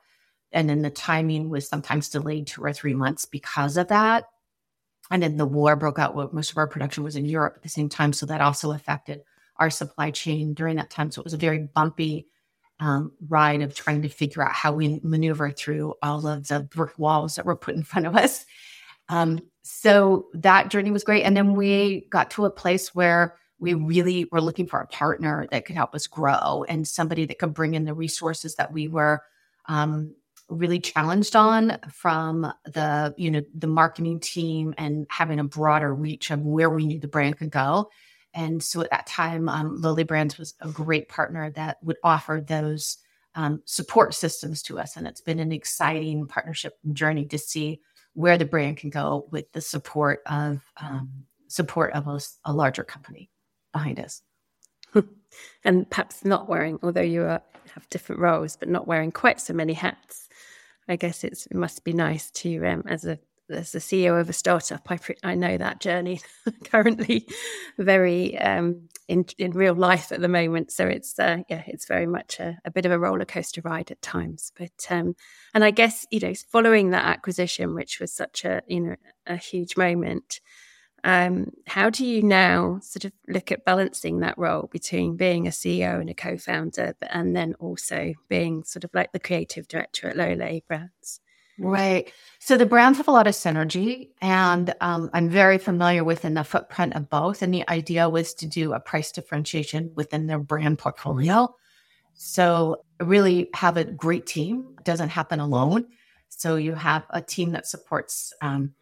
And 0.53 0.69
then 0.69 0.83
the 0.83 0.91
timing 0.91 1.49
was 1.49 1.69
sometimes 1.69 2.11
delayed 2.11 2.49
two 2.49 2.63
or 2.63 2.73
three 2.73 2.93
months 2.93 3.25
because 3.25 3.77
of 3.77 3.89
that. 3.89 4.25
And 5.11 5.23
then 5.23 5.37
the 5.39 5.47
war 5.47 5.77
broke 5.77 5.99
out. 5.99 6.35
Most 6.35 6.51
of 6.51 6.59
our 6.59 6.67
production 6.67 7.05
was 7.05 7.17
in 7.17 7.25
europe 7.25 7.55
at 7.57 7.63
the 7.63 7.69
same 7.69 7.89
time. 7.89 8.13
So 8.13 8.27
that 8.27 8.41
also 8.41 8.73
affected 8.73 9.23
our 9.61 9.71
supply 9.71 10.11
chain 10.11 10.55
during 10.55 10.77
that 10.77 10.91
time. 10.91 11.11
So 11.11 11.21
it 11.21 11.25
was 11.25 11.35
a 11.35 11.39
very 11.39 11.69
bumpy 11.75 12.27
um, 12.81 13.13
ride 13.29 13.61
of 13.61 13.75
trying 13.75 14.03
to 14.03 14.09
figure 14.09 14.43
out 14.43 14.53
how 14.53 14.73
we 14.73 15.01
maneuver 15.03 15.51
through 15.51 15.95
all 16.03 16.27
of 16.27 16.49
the 16.49 16.61
brick 16.61 16.99
walls 16.99 17.35
that 17.35 17.45
were 17.45 17.57
put 17.57 17.77
in 17.77 17.83
front 17.83 18.07
of 18.07 18.17
us. 18.17 18.47
Um, 19.11 19.41
so 19.63 20.27
that 20.33 20.71
journey 20.71 20.91
was 20.91 21.05
great. 21.05 21.25
And 21.25 21.37
then 21.37 21.55
we 21.55 22.07
got 22.11 22.31
to 22.33 22.47
a 22.47 22.51
place 22.51 22.95
where 22.95 23.37
we 23.59 23.75
really 23.75 24.27
were 24.33 24.41
looking 24.41 24.67
for 24.67 24.81
a 24.81 24.87
partner 24.87 25.47
that 25.51 25.67
could 25.67 25.77
help 25.77 25.95
us 25.95 26.07
grow 26.07 26.65
and 26.69 26.89
somebody 26.89 27.27
that 27.27 27.39
could 27.39 27.53
bring 27.53 27.75
in 27.75 27.85
the 27.85 27.93
resources 27.93 28.55
that 28.55 28.73
we 28.73 28.89
were 28.89 29.23
um, 29.67 30.15
really 30.49 30.81
challenged 30.81 31.37
on 31.37 31.79
from 31.93 32.53
the 32.65 33.15
you 33.17 33.31
know 33.31 33.43
the 33.55 33.67
marketing 33.67 34.19
team 34.19 34.75
and 34.79 35.07
having 35.09 35.39
a 35.39 35.45
broader 35.45 35.95
reach 35.95 36.31
of 36.31 36.41
where 36.41 36.71
we 36.71 36.87
knew 36.87 36.99
the 36.99 37.07
brand 37.07 37.39
could 37.39 37.51
go 37.51 37.89
and 38.35 38.63
so 38.63 38.81
at 38.81 38.91
that 38.91 39.07
time, 39.07 39.49
um, 39.49 39.81
Lolë 39.83 40.07
Brands 40.07 40.39
was 40.39 40.55
a 40.61 40.69
great 40.69 41.09
partner 41.09 41.51
that 41.51 41.79
would 41.83 41.97
offer 42.05 42.43
those 42.47 42.99
um, 43.35 43.63
support 43.65 44.15
systems 44.15 44.63
to 44.65 44.79
us. 44.79 44.97
And 44.97 45.07
it's 45.07 45.21
been 45.21 45.39
an 45.39 45.53
exciting 45.53 46.27
partnership 46.27 46.79
journey 46.93 47.25
to 47.27 47.39
see 47.39 47.81
where 48.15 48.39
the 48.39 48.45
brand 48.45 48.77
can 48.77 48.91
go 48.91 49.27
with 49.31 49.51
the 49.53 49.61
support 49.61 50.21
of 50.27 50.61
um, 50.81 51.11
support 51.49 51.93
of 51.93 52.07
a, 52.09 52.21
a, 52.45 52.53
larger 52.53 52.85
company 52.85 53.31
behind 53.73 54.01
us. 54.01 54.23
and 55.65 55.89
perhaps 55.91 56.25
not 56.25 56.49
wearing, 56.49 56.79
although 56.83 57.01
you 57.01 57.23
are, 57.23 57.43
have 57.75 57.89
different 57.89 58.21
roles, 58.21 58.57
but 58.57 58.69
not 58.69 58.89
wearing 58.89 59.13
quite 59.13 59.41
so 59.41 59.55
many 59.55 59.73
hats. 59.73 60.29
I 60.89 60.97
guess 60.97 61.23
it 61.23 61.47
must 61.53 61.85
be 61.85 61.93
nice 61.93 62.33
to, 62.33 62.67
um, 62.67 62.83
as 62.89 63.05
a 63.05 63.19
as 63.51 63.73
the 63.73 63.79
CEO 63.79 64.21
of 64.21 64.29
a 64.29 64.33
startup, 64.33 64.87
I 64.91 64.99
I 65.23 65.35
know 65.35 65.57
that 65.57 65.81
journey 65.81 66.21
currently 66.65 67.29
very 67.79 68.39
um, 68.39 68.89
in 69.09 69.27
in 69.39 69.51
real 69.53 69.75
life 69.75 70.13
at 70.13 70.21
the 70.21 70.29
moment. 70.29 70.73
So 70.73 70.87
it's 70.87 71.19
uh, 71.19 71.39
yeah, 71.49 71.65
it's 71.67 71.87
very 71.87 72.07
much 72.07 72.41
a, 72.41 72.59
a, 72.65 72.71
bit 72.71 72.87
of 72.87 72.93
a 72.93 72.99
roller 72.99 73.25
coaster 73.25 73.61
ride 73.63 73.91
at 73.91 74.03
times. 74.03 74.53
But 74.57 74.87
um, 74.89 75.17
and 75.53 75.65
I 75.65 75.71
guess 75.71 76.07
you 76.11 76.21
know, 76.21 76.35
following 76.51 76.91
that 76.91 77.05
acquisition, 77.05 77.75
which 77.75 78.01
was 78.01 78.13
such 78.13 78.45
a 78.45 78.63
you 78.67 78.81
know 78.81 78.97
a 79.27 79.37
huge 79.37 79.77
moment. 79.77 80.41
Um, 81.03 81.53
how 81.67 81.89
do 81.89 82.05
you 82.05 82.23
now 82.23 82.79
sort 82.83 83.07
of 83.07 83.13
look 83.27 83.51
at 83.51 83.65
balancing 83.65 84.21
that 84.21 84.37
role 84.37 84.69
between 84.71 85.17
being 85.17 85.47
a 85.47 85.51
CEO 85.51 85.99
and 85.99 86.11
a 86.11 86.15
co-founder, 86.15 86.95
and 87.03 87.35
then 87.35 87.55
also 87.55 88.13
being 88.29 88.65
sort 88.65 88.85
of 88.85 88.91
like 88.93 89.13
the 89.13 89.19
creative 89.19 89.67
director 89.67 90.09
at 90.09 90.17
Lolë 90.17 90.67
Brands? 90.67 91.21
Right. 91.63 92.11
So 92.39 92.57
the 92.57 92.65
brands 92.65 92.97
have 92.97 93.09
a 93.09 93.13
lot 93.13 93.27
of 93.27 93.35
synergy, 93.35 94.09
and 94.23 94.75
um, 94.81 95.11
I'm 95.13 95.29
very 95.29 95.59
familiar 95.59 96.03
within 96.03 96.33
the 96.33 96.43
footprint 96.43 96.95
of 96.95 97.11
both. 97.11 97.43
And 97.43 97.53
the 97.53 97.69
idea 97.69 98.09
was 98.09 98.33
to 98.35 98.47
do 98.47 98.73
a 98.73 98.81
price 98.81 99.13
differentiation 99.13 99.93
within 99.95 100.27
their 100.27 100.39
brand 100.39 100.79
portfolio. 100.79 101.55
So 102.15 102.83
really 102.99 103.51
have 103.53 103.77
a 103.77 103.85
great 103.85 104.27
team. 104.27 104.75
It 104.79 104.85
doesn't 104.85 105.11
happen 105.11 105.39
alone. 105.39 105.87
So 106.31 106.57
you 106.57 106.75
have 106.75 107.05
a 107.11 107.21
team 107.21 107.53
that 107.53 107.67
supports 107.67 108.33
um, 108.41 108.73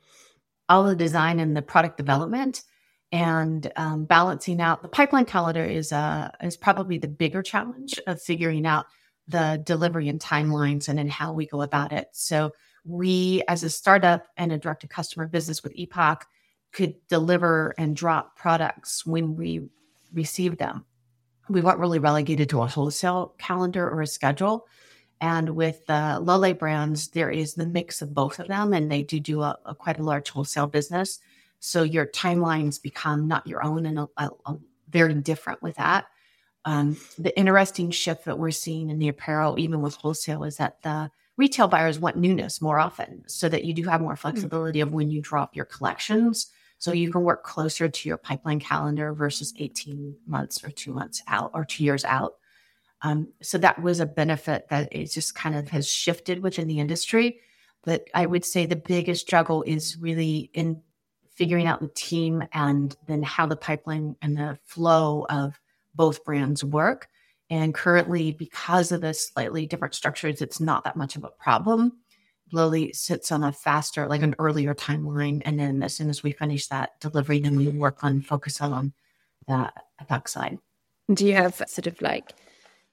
all 0.68 0.84
the 0.84 0.94
design 0.94 1.40
and 1.40 1.56
the 1.56 1.62
product 1.62 1.96
development, 1.96 2.62
and 3.10 3.72
um, 3.74 4.04
balancing 4.04 4.60
out 4.60 4.82
the 4.82 4.88
pipeline 4.88 5.24
calendar 5.24 5.64
is 5.64 5.92
uh, 5.92 6.30
is 6.44 6.56
probably 6.56 6.98
the 6.98 7.08
bigger 7.08 7.42
challenge 7.42 7.98
of 8.06 8.22
figuring 8.22 8.66
out 8.66 8.86
the 9.26 9.60
delivery 9.64 10.08
and 10.08 10.20
timelines 10.20 10.88
and 10.88 10.96
then 10.98 11.08
how 11.08 11.32
we 11.32 11.46
go 11.46 11.62
about 11.62 11.92
it. 11.92 12.08
So 12.12 12.52
we, 12.88 13.42
as 13.48 13.62
a 13.62 13.70
startup 13.70 14.26
and 14.36 14.50
a 14.50 14.58
direct 14.58 14.80
to 14.80 14.88
customer 14.88 15.26
business 15.26 15.62
with 15.62 15.76
Époque, 15.76 16.22
could 16.72 16.94
deliver 17.08 17.74
and 17.78 17.94
drop 17.94 18.36
products 18.36 19.04
when 19.04 19.36
we 19.36 19.68
received 20.12 20.58
them. 20.58 20.84
We 21.48 21.60
weren't 21.60 21.78
really 21.78 21.98
relegated 21.98 22.48
to 22.50 22.62
a 22.62 22.66
wholesale 22.66 23.34
calendar 23.38 23.88
or 23.88 24.02
a 24.02 24.06
schedule. 24.06 24.66
And 25.20 25.50
with 25.50 25.84
the 25.86 26.18
Lolë 26.22 26.58
brands, 26.58 27.08
there 27.08 27.30
is 27.30 27.54
the 27.54 27.66
mix 27.66 28.02
of 28.02 28.14
both 28.14 28.38
of 28.38 28.48
them, 28.48 28.72
and 28.72 28.90
they 28.90 29.02
do 29.02 29.18
do 29.18 29.42
a, 29.42 29.58
a 29.66 29.74
quite 29.74 29.98
a 29.98 30.02
large 30.02 30.30
wholesale 30.30 30.66
business. 30.66 31.18
So 31.60 31.82
your 31.82 32.06
timelines 32.06 32.80
become 32.80 33.26
not 33.26 33.46
your 33.46 33.64
own 33.64 33.86
and 33.86 33.98
a, 33.98 34.08
a, 34.16 34.56
very 34.90 35.14
different 35.14 35.62
with 35.62 35.76
that. 35.76 36.06
Um, 36.64 36.96
the 37.18 37.36
interesting 37.36 37.90
shift 37.90 38.24
that 38.26 38.38
we're 38.38 38.50
seeing 38.52 38.90
in 38.90 38.98
the 38.98 39.08
apparel, 39.08 39.58
even 39.58 39.82
with 39.82 39.94
wholesale, 39.96 40.44
is 40.44 40.56
that 40.58 40.80
the 40.82 41.10
retail 41.38 41.68
buyers 41.68 41.98
want 41.98 42.16
newness 42.16 42.60
more 42.60 42.78
often 42.78 43.22
so 43.26 43.48
that 43.48 43.64
you 43.64 43.72
do 43.72 43.84
have 43.84 44.02
more 44.02 44.12
hmm. 44.14 44.20
flexibility 44.20 44.80
of 44.80 44.92
when 44.92 45.10
you 45.10 45.22
drop 45.22 45.56
your 45.56 45.64
collections. 45.64 46.48
So 46.80 46.92
you 46.92 47.10
can 47.10 47.22
work 47.22 47.42
closer 47.42 47.88
to 47.88 48.08
your 48.08 48.18
pipeline 48.18 48.60
calendar 48.60 49.12
versus 49.14 49.54
18 49.58 50.14
months 50.26 50.62
or 50.62 50.70
two 50.70 50.92
months 50.92 51.22
out 51.26 51.50
or 51.54 51.64
two 51.64 51.82
years 51.82 52.04
out. 52.04 52.34
Um, 53.02 53.28
so 53.42 53.58
that 53.58 53.80
was 53.80 54.00
a 54.00 54.06
benefit 54.06 54.68
that 54.68 54.88
it 54.92 55.06
just 55.06 55.34
kind 55.34 55.56
of 55.56 55.68
has 55.70 55.88
shifted 55.88 56.42
within 56.42 56.68
the 56.68 56.80
industry. 56.80 57.40
But 57.84 58.08
I 58.14 58.26
would 58.26 58.44
say 58.44 58.66
the 58.66 58.76
biggest 58.76 59.26
struggle 59.26 59.62
is 59.62 59.96
really 59.96 60.50
in 60.52 60.82
figuring 61.30 61.66
out 61.66 61.80
the 61.80 61.88
team 61.88 62.42
and 62.52 62.96
then 63.06 63.22
how 63.22 63.46
the 63.46 63.56
pipeline 63.56 64.16
and 64.20 64.36
the 64.36 64.58
flow 64.64 65.26
of 65.30 65.60
both 65.94 66.24
brands 66.24 66.64
work. 66.64 67.08
And 67.50 67.74
currently, 67.74 68.32
because 68.32 68.92
of 68.92 69.00
the 69.00 69.14
slightly 69.14 69.66
different 69.66 69.94
structures, 69.94 70.42
it's 70.42 70.60
not 70.60 70.84
that 70.84 70.96
much 70.96 71.16
of 71.16 71.24
a 71.24 71.30
problem. 71.30 71.92
Lily 72.52 72.92
sits 72.92 73.32
on 73.32 73.44
a 73.44 73.52
faster, 73.52 74.06
like 74.06 74.22
an 74.22 74.34
earlier 74.38 74.74
timeline. 74.74 75.42
And 75.44 75.58
then 75.58 75.82
as 75.82 75.94
soon 75.94 76.10
as 76.10 76.22
we 76.22 76.32
finish 76.32 76.66
that 76.68 76.98
delivery, 77.00 77.40
then 77.40 77.56
we 77.56 77.68
work 77.68 78.04
on 78.04 78.22
focus 78.22 78.60
on 78.60 78.92
the 79.46 79.70
back 80.08 80.28
side. 80.28 80.58
Do 81.12 81.26
you 81.26 81.34
have 81.34 81.62
sort 81.66 81.86
of 81.86 82.00
like 82.02 82.32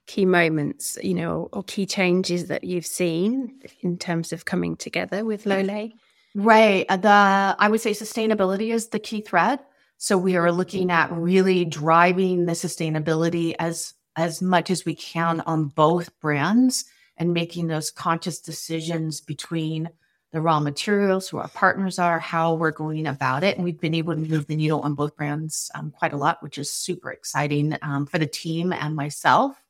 key 0.06 0.24
moments, 0.24 0.96
you 1.02 1.14
know, 1.14 1.48
or 1.52 1.62
key 1.64 1.84
changes 1.84 2.46
that 2.46 2.64
you've 2.64 2.86
seen 2.86 3.60
in 3.80 3.98
terms 3.98 4.32
of 4.32 4.44
coming 4.44 4.76
together 4.76 5.24
with 5.24 5.44
Lolë? 5.44 5.92
Right. 6.34 6.86
The 6.88 7.56
I 7.58 7.68
would 7.68 7.80
say 7.80 7.92
sustainability 7.92 8.72
is 8.72 8.88
the 8.88 8.98
key 8.98 9.20
thread. 9.20 9.60
So 9.98 10.18
we 10.18 10.36
are 10.36 10.52
looking 10.52 10.90
at 10.90 11.10
really 11.12 11.64
driving 11.64 12.44
the 12.44 12.52
sustainability 12.52 13.54
as 13.58 13.94
as 14.16 14.40
much 14.40 14.70
as 14.70 14.84
we 14.84 14.94
can 14.94 15.40
on 15.42 15.66
both 15.66 16.18
brands 16.20 16.86
and 17.18 17.32
making 17.32 17.66
those 17.66 17.90
conscious 17.90 18.40
decisions 18.40 19.20
between 19.20 19.88
the 20.32 20.40
raw 20.40 20.60
materials, 20.60 21.28
who 21.28 21.38
our 21.38 21.48
partners 21.48 21.98
are, 21.98 22.18
how 22.18 22.54
we're 22.54 22.70
going 22.70 23.06
about 23.06 23.44
it. 23.44 23.56
And 23.56 23.64
we've 23.64 23.80
been 23.80 23.94
able 23.94 24.14
to 24.14 24.20
move 24.20 24.46
the 24.46 24.56
needle 24.56 24.80
on 24.80 24.94
both 24.94 25.16
brands 25.16 25.70
um, 25.74 25.90
quite 25.90 26.12
a 26.12 26.16
lot, 26.16 26.42
which 26.42 26.58
is 26.58 26.70
super 26.70 27.10
exciting 27.10 27.76
um, 27.82 28.06
for 28.06 28.18
the 28.18 28.26
team 28.26 28.72
and 28.72 28.94
myself 28.94 29.62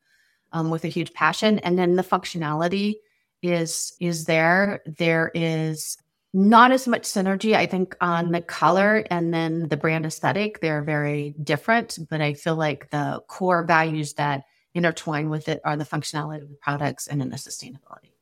um, 0.53 0.71
with 0.71 0.85
a 0.85 0.89
huge 0.89 1.13
passion. 1.13 1.59
And 1.61 1.79
then 1.79 1.97
the 1.97 2.03
functionality 2.03 2.97
is 3.43 3.95
is 4.01 4.25
there. 4.25 4.83
There 4.87 5.31
is 5.35 5.99
not 6.33 6.71
as 6.71 6.87
much 6.87 7.03
synergy, 7.03 7.55
I 7.55 7.67
think, 7.67 7.97
on 8.01 8.33
the 8.33 8.43
color 8.43 9.05
and 9.11 9.33
then 9.33 9.69
the 9.69 9.77
brand 9.77 10.05
aesthetic. 10.05 10.61
They're 10.61 10.83
very 10.83 11.35
different, 11.43 11.99
but 12.11 12.21
I 12.21 12.35
feel 12.35 12.57
like 12.57 12.91
the 12.91 13.23
core 13.27 13.65
values 13.65 14.15
that 14.15 14.45
intertwine 14.75 15.31
with 15.31 15.49
it 15.49 15.61
are 15.65 15.77
the 15.77 15.85
functionality 15.85 16.43
of 16.43 16.51
the 16.51 16.59
products 16.61 17.07
and 17.07 17.21
then 17.21 17.31
the 17.31 17.37
sustainability. 17.37 18.13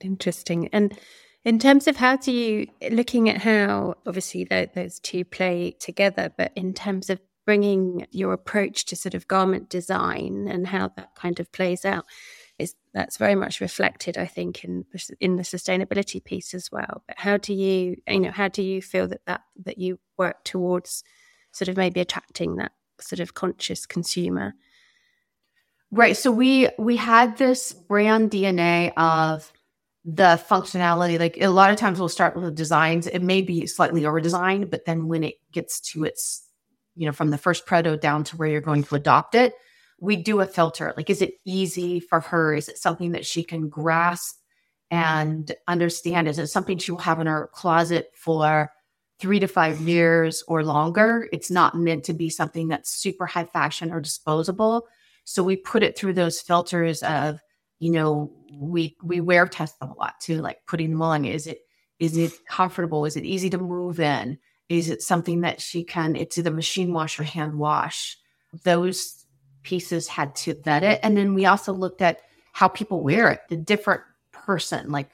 Interesting. 0.00 0.68
And 0.72 0.98
in 1.44 1.58
terms 1.58 1.86
of 1.86 1.96
how 1.96 2.16
do 2.16 2.32
you, 2.32 2.66
looking 2.90 3.28
at 3.28 3.38
how 3.38 3.94
obviously 4.06 4.44
those 4.44 4.98
two 4.98 5.24
play 5.24 5.76
together, 5.78 6.32
but 6.36 6.52
in 6.56 6.74
terms 6.74 7.08
of 7.08 7.20
bringing 7.46 8.06
your 8.10 8.32
approach 8.32 8.84
to 8.86 8.96
sort 8.96 9.14
of 9.14 9.28
garment 9.28 9.70
design 9.70 10.48
and 10.48 10.66
how 10.66 10.88
that 10.96 11.14
kind 11.14 11.40
of 11.40 11.50
plays 11.52 11.84
out, 11.84 12.04
is 12.60 12.74
that's 12.92 13.16
very 13.16 13.34
much 13.34 13.60
reflected, 13.60 14.18
I 14.18 14.26
think, 14.26 14.64
in 14.64 14.84
in 15.20 15.36
the 15.36 15.42
sustainability 15.42 16.22
piece 16.22 16.54
as 16.54 16.70
well. 16.70 17.02
But 17.06 17.18
how 17.18 17.36
do 17.36 17.54
you, 17.54 17.96
you 18.06 18.20
know, 18.20 18.30
how 18.30 18.48
do 18.48 18.62
you 18.62 18.82
feel 18.82 19.08
that 19.08 19.20
that 19.26 19.42
that 19.64 19.78
you 19.78 19.98
work 20.16 20.44
towards 20.44 21.02
sort 21.52 21.68
of 21.68 21.76
maybe 21.76 22.00
attracting 22.00 22.56
that 22.56 22.72
sort 23.00 23.20
of 23.20 23.34
conscious 23.34 23.86
consumer? 23.86 24.54
Right. 25.90 26.16
So 26.16 26.30
we 26.30 26.68
we 26.78 26.96
had 26.96 27.36
this 27.36 27.72
brand 27.72 28.30
DNA 28.30 28.92
of 28.96 29.52
the 30.04 30.42
functionality. 30.48 31.18
Like 31.18 31.38
a 31.40 31.48
lot 31.48 31.70
of 31.70 31.76
times 31.76 31.98
we'll 31.98 32.08
start 32.08 32.36
with 32.36 32.54
designs. 32.54 33.06
It 33.06 33.22
may 33.22 33.42
be 33.42 33.66
slightly 33.66 34.06
over 34.06 34.20
designed, 34.20 34.70
but 34.70 34.84
then 34.84 35.08
when 35.08 35.24
it 35.24 35.34
gets 35.52 35.80
to 35.92 36.04
its, 36.04 36.46
you 36.96 37.06
know, 37.06 37.12
from 37.12 37.30
the 37.30 37.38
first 37.38 37.66
proto 37.66 37.96
down 37.96 38.24
to 38.24 38.36
where 38.36 38.48
you're 38.48 38.60
going 38.60 38.84
to 38.84 38.94
adopt 38.94 39.34
it, 39.34 39.54
we 40.00 40.16
do 40.16 40.40
a 40.40 40.46
filter. 40.46 40.94
Like, 40.96 41.10
is 41.10 41.22
it 41.22 41.34
easy 41.44 42.00
for 42.00 42.20
her? 42.20 42.54
Is 42.54 42.68
it 42.68 42.78
something 42.78 43.12
that 43.12 43.26
she 43.26 43.44
can 43.44 43.68
grasp 43.68 44.36
and 44.90 45.52
understand? 45.68 46.26
Is 46.26 46.38
it 46.38 46.48
something 46.48 46.78
she 46.78 46.90
will 46.90 46.98
have 46.98 47.20
in 47.20 47.26
her 47.26 47.50
closet 47.52 48.10
for 48.14 48.72
three 49.20 49.38
to 49.38 49.46
five 49.46 49.80
years 49.80 50.42
or 50.48 50.64
longer? 50.64 51.28
It's 51.32 51.50
not 51.50 51.76
meant 51.76 52.04
to 52.04 52.14
be 52.14 52.30
something 52.30 52.68
that's 52.68 52.90
super 52.90 53.26
high 53.26 53.44
fashion 53.44 53.92
or 53.92 54.00
disposable. 54.00 54.86
So 55.24 55.42
we 55.42 55.56
put 55.56 55.82
it 55.82 55.96
through 55.96 56.14
those 56.14 56.40
filters 56.40 57.02
of, 57.02 57.38
you 57.78 57.92
know, 57.92 58.32
we 58.52 58.96
we 59.02 59.20
wear 59.20 59.46
test 59.46 59.78
them 59.78 59.90
a 59.90 59.94
lot 59.94 60.14
too, 60.20 60.40
like 60.40 60.58
putting 60.66 60.90
them 60.90 61.02
on. 61.02 61.24
Is 61.26 61.46
it 61.46 61.60
is 61.98 62.16
it 62.16 62.32
comfortable? 62.46 63.04
Is 63.04 63.16
it 63.16 63.24
easy 63.24 63.50
to 63.50 63.58
move 63.58 64.00
in? 64.00 64.38
Is 64.70 64.88
it 64.88 65.02
something 65.02 65.42
that 65.42 65.60
she 65.60 65.84
can? 65.84 66.16
It's 66.16 66.38
either 66.38 66.50
machine 66.50 66.92
wash 66.92 67.20
or 67.20 67.24
hand 67.24 67.58
wash. 67.58 68.16
Those 68.64 69.19
pieces 69.62 70.08
had 70.08 70.34
to 70.34 70.54
vet 70.54 70.82
it. 70.82 71.00
And 71.02 71.16
then 71.16 71.34
we 71.34 71.46
also 71.46 71.72
looked 71.72 72.02
at 72.02 72.20
how 72.52 72.68
people 72.68 73.02
wear 73.02 73.30
it, 73.30 73.40
the 73.48 73.56
different 73.56 74.02
person. 74.32 74.90
Like 74.90 75.10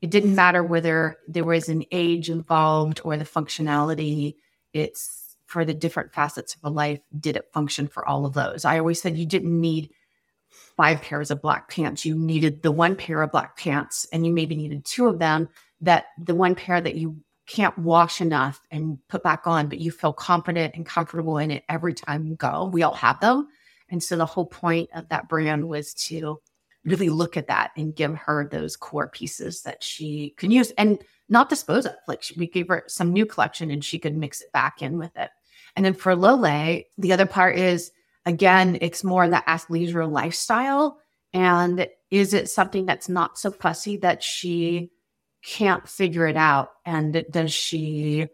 it 0.00 0.10
didn't 0.10 0.34
matter 0.34 0.62
whether 0.62 1.16
there 1.26 1.44
was 1.44 1.68
an 1.68 1.84
age 1.90 2.30
involved 2.30 3.00
or 3.04 3.16
the 3.16 3.24
functionality. 3.24 4.36
It's 4.72 5.36
for 5.46 5.64
the 5.64 5.74
different 5.74 6.12
facets 6.12 6.54
of 6.54 6.60
a 6.64 6.70
life. 6.70 7.00
Did 7.18 7.36
it 7.36 7.50
function 7.52 7.88
for 7.88 8.06
all 8.06 8.26
of 8.26 8.34
those? 8.34 8.64
I 8.64 8.78
always 8.78 9.00
said 9.00 9.16
you 9.16 9.26
didn't 9.26 9.60
need 9.60 9.90
five 10.76 11.00
pairs 11.00 11.30
of 11.30 11.40
black 11.40 11.70
pants. 11.70 12.04
You 12.04 12.16
needed 12.16 12.62
the 12.62 12.72
one 12.72 12.96
pair 12.96 13.22
of 13.22 13.32
black 13.32 13.56
pants, 13.56 14.06
and 14.12 14.26
you 14.26 14.32
maybe 14.32 14.56
needed 14.56 14.84
two 14.84 15.06
of 15.06 15.18
them. 15.18 15.48
That 15.80 16.06
the 16.22 16.34
one 16.34 16.54
pair 16.54 16.80
that 16.80 16.94
you 16.94 17.16
can't 17.46 17.76
wash 17.78 18.20
enough 18.20 18.60
and 18.70 18.98
put 19.08 19.22
back 19.22 19.46
on, 19.46 19.68
but 19.68 19.78
you 19.78 19.90
feel 19.90 20.12
confident 20.12 20.74
and 20.74 20.84
comfortable 20.84 21.38
in 21.38 21.50
it 21.50 21.64
every 21.68 21.94
time 21.94 22.26
you 22.26 22.34
go. 22.34 22.70
We 22.72 22.82
all 22.82 22.94
have 22.94 23.20
them. 23.20 23.48
And 23.88 24.02
so 24.02 24.16
the 24.16 24.26
whole 24.26 24.46
point 24.46 24.90
of 24.94 25.08
that 25.08 25.28
brand 25.28 25.68
was 25.68 25.94
to 25.94 26.40
really 26.84 27.08
look 27.08 27.36
at 27.36 27.48
that 27.48 27.72
and 27.76 27.94
give 27.94 28.16
her 28.16 28.48
those 28.48 28.76
core 28.76 29.08
pieces 29.08 29.62
that 29.62 29.82
she 29.82 30.34
can 30.36 30.50
use 30.50 30.70
and 30.72 30.98
not 31.28 31.48
dispose 31.48 31.86
of. 31.86 31.94
Like 32.06 32.22
we 32.36 32.46
gave 32.46 32.68
her 32.68 32.84
some 32.86 33.12
new 33.12 33.26
collection 33.26 33.70
and 33.70 33.84
she 33.84 33.98
could 33.98 34.16
mix 34.16 34.40
it 34.40 34.52
back 34.52 34.82
in 34.82 34.98
with 34.98 35.16
it. 35.16 35.30
And 35.74 35.84
then 35.84 35.94
for 35.94 36.14
Lolë, 36.14 36.84
the 36.96 37.12
other 37.12 37.26
part 37.26 37.58
is 37.58 37.90
again, 38.24 38.78
it's 38.80 39.04
more 39.04 39.28
that 39.28 39.46
athleisure 39.46 40.10
lifestyle. 40.10 40.98
And 41.32 41.88
is 42.10 42.34
it 42.34 42.48
something 42.48 42.86
that's 42.86 43.08
not 43.08 43.38
so 43.38 43.50
fussy 43.50 43.96
that 43.98 44.22
she 44.22 44.90
can't 45.44 45.88
figure 45.88 46.26
it 46.26 46.36
out? 46.36 46.70
And 46.84 47.24
does 47.30 47.52
she, 47.52 48.26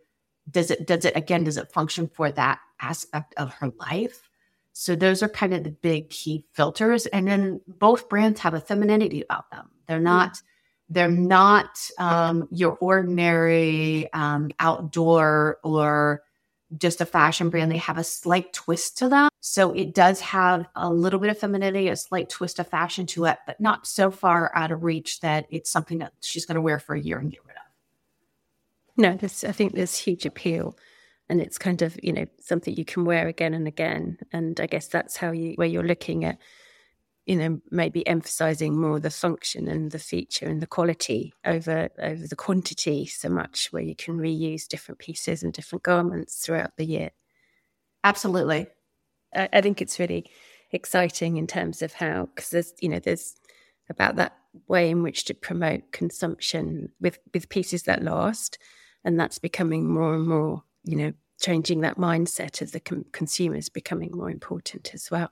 does 0.50 0.70
it, 0.70 0.86
does 0.86 1.04
it, 1.04 1.16
again, 1.16 1.44
does 1.44 1.56
it 1.56 1.72
function 1.72 2.08
for 2.08 2.30
that 2.32 2.58
aspect 2.80 3.34
of 3.36 3.52
her 3.54 3.72
life? 3.78 4.28
So 4.82 4.96
those 4.96 5.22
are 5.22 5.28
kind 5.28 5.54
of 5.54 5.62
the 5.62 5.70
big 5.70 6.10
key 6.10 6.44
filters. 6.54 7.06
And 7.06 7.28
then 7.28 7.60
both 7.68 8.08
brands 8.08 8.40
have 8.40 8.52
a 8.52 8.60
femininity 8.60 9.22
about 9.22 9.48
them. 9.52 9.70
They're 9.86 10.00
not 10.00 10.42
they're 10.88 11.08
not 11.08 11.88
um, 11.98 12.48
your 12.50 12.76
ordinary 12.80 14.12
um, 14.12 14.50
outdoor 14.58 15.58
or 15.62 16.24
just 16.76 17.00
a 17.00 17.06
fashion 17.06 17.48
brand. 17.48 17.70
They 17.70 17.76
have 17.76 17.96
a 17.96 18.04
slight 18.04 18.52
twist 18.52 18.98
to 18.98 19.08
them. 19.08 19.28
So 19.38 19.70
it 19.72 19.94
does 19.94 20.20
have 20.20 20.66
a 20.74 20.92
little 20.92 21.20
bit 21.20 21.30
of 21.30 21.38
femininity, 21.38 21.88
a 21.88 21.96
slight 21.96 22.28
twist 22.28 22.58
of 22.58 22.66
fashion 22.66 23.06
to 23.06 23.26
it, 23.26 23.38
but 23.46 23.60
not 23.60 23.86
so 23.86 24.10
far 24.10 24.50
out 24.54 24.72
of 24.72 24.82
reach 24.82 25.20
that 25.20 25.46
it's 25.48 25.70
something 25.70 25.98
that 25.98 26.12
she's 26.20 26.44
going 26.44 26.56
to 26.56 26.60
wear 26.60 26.80
for 26.80 26.96
a 26.96 27.00
year 27.00 27.18
and 27.18 27.30
get 27.30 27.40
rid 27.46 27.56
of. 27.56 27.62
No, 28.96 29.16
there's, 29.16 29.44
I 29.44 29.52
think 29.52 29.74
there's 29.74 29.96
huge 29.96 30.26
appeal 30.26 30.76
and 31.28 31.40
it's 31.40 31.58
kind 31.58 31.82
of, 31.82 31.98
you 32.02 32.12
know, 32.12 32.26
something 32.40 32.74
you 32.74 32.84
can 32.84 33.04
wear 33.04 33.28
again 33.28 33.54
and 33.54 33.66
again. 33.66 34.18
And 34.32 34.58
I 34.60 34.66
guess 34.66 34.88
that's 34.88 35.16
how 35.16 35.32
you, 35.32 35.54
where 35.54 35.68
you're 35.68 35.82
looking 35.82 36.24
at, 36.24 36.38
you 37.26 37.36
know, 37.36 37.60
maybe 37.70 38.06
emphasizing 38.06 38.78
more 38.78 39.00
the 39.00 39.10
function 39.10 39.68
and 39.68 39.90
the 39.90 39.98
feature 39.98 40.46
and 40.46 40.60
the 40.60 40.66
quality 40.66 41.32
over, 41.44 41.88
over 41.98 42.26
the 42.26 42.36
quantity 42.36 43.06
so 43.06 43.28
much 43.28 43.68
where 43.70 43.82
you 43.82 43.94
can 43.94 44.18
reuse 44.18 44.66
different 44.66 44.98
pieces 44.98 45.42
and 45.42 45.52
different 45.52 45.84
garments 45.84 46.44
throughout 46.44 46.76
the 46.76 46.84
year. 46.84 47.10
Absolutely. 48.04 48.66
I, 49.34 49.48
I 49.52 49.60
think 49.60 49.80
it's 49.80 49.98
really 49.98 50.26
exciting 50.72 51.36
in 51.36 51.46
terms 51.46 51.82
of 51.82 51.92
how 51.92 52.28
because 52.34 52.50
there's 52.50 52.72
you 52.80 52.88
know 52.88 52.98
there's 52.98 53.34
about 53.90 54.16
that 54.16 54.36
way 54.68 54.90
in 54.90 55.02
which 55.02 55.24
to 55.26 55.34
promote 55.34 55.92
consumption 55.92 56.90
with 57.00 57.18
with 57.34 57.48
pieces 57.48 57.82
that 57.84 58.02
last 58.02 58.58
and 59.04 59.20
that's 59.20 59.38
becoming 59.38 59.92
more 59.92 60.14
and 60.14 60.26
more 60.26 60.62
you 60.84 60.96
know 60.96 61.12
changing 61.40 61.80
that 61.80 61.98
mindset 61.98 62.62
of 62.62 62.72
the 62.72 62.80
com- 62.80 63.04
consumers 63.12 63.68
becoming 63.68 64.12
more 64.12 64.30
important 64.30 64.94
as 64.94 65.10
well. 65.10 65.30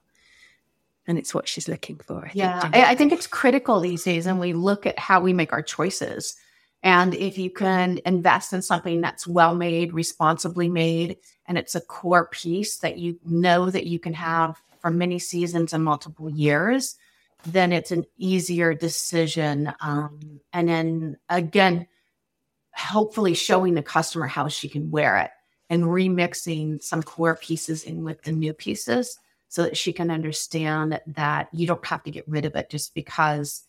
And 1.06 1.16
it's 1.18 1.34
what 1.34 1.48
she's 1.48 1.68
looking 1.68 1.98
for 1.98 2.26
I 2.26 2.30
yeah 2.34 2.60
think, 2.60 2.76
I, 2.76 2.90
I 2.90 2.94
think 2.94 3.12
it's 3.12 3.26
critical 3.26 3.80
these 3.80 4.04
days 4.04 4.26
and 4.26 4.38
we 4.38 4.52
look 4.52 4.86
at 4.86 4.98
how 4.98 5.20
we 5.20 5.32
make 5.32 5.52
our 5.52 5.62
choices. 5.62 6.36
And 6.82 7.14
if 7.14 7.36
you 7.38 7.50
can 7.50 8.00
invest 8.06 8.52
in 8.52 8.62
something 8.62 9.00
that's 9.00 9.26
well 9.26 9.54
made, 9.54 9.92
responsibly 9.92 10.68
made, 10.68 11.18
and 11.46 11.58
it's 11.58 11.74
a 11.74 11.80
core 11.80 12.26
piece 12.26 12.78
that 12.78 12.98
you 12.98 13.18
know 13.24 13.70
that 13.70 13.86
you 13.86 13.98
can 13.98 14.14
have 14.14 14.60
for 14.80 14.90
many 14.90 15.18
seasons 15.18 15.74
and 15.74 15.84
multiple 15.84 16.30
years, 16.30 16.96
then 17.44 17.72
it's 17.72 17.90
an 17.90 18.04
easier 18.16 18.72
decision. 18.72 19.72
Um, 19.80 20.40
and 20.54 20.68
then 20.68 21.16
again, 21.28 21.86
hopefully 22.72 23.34
showing 23.34 23.74
the 23.74 23.82
customer 23.82 24.26
how 24.26 24.48
she 24.48 24.68
can 24.68 24.90
wear 24.90 25.18
it 25.18 25.30
and 25.70 25.84
remixing 25.84 26.82
some 26.82 27.02
core 27.02 27.36
pieces 27.36 27.84
in 27.84 28.02
with 28.02 28.20
the 28.22 28.32
new 28.32 28.52
pieces 28.52 29.18
so 29.48 29.62
that 29.62 29.76
she 29.76 29.92
can 29.92 30.10
understand 30.10 31.00
that 31.06 31.48
you 31.52 31.66
don't 31.66 31.84
have 31.86 32.02
to 32.02 32.10
get 32.10 32.28
rid 32.28 32.44
of 32.44 32.54
it 32.56 32.68
just 32.68 32.94
because 32.94 33.64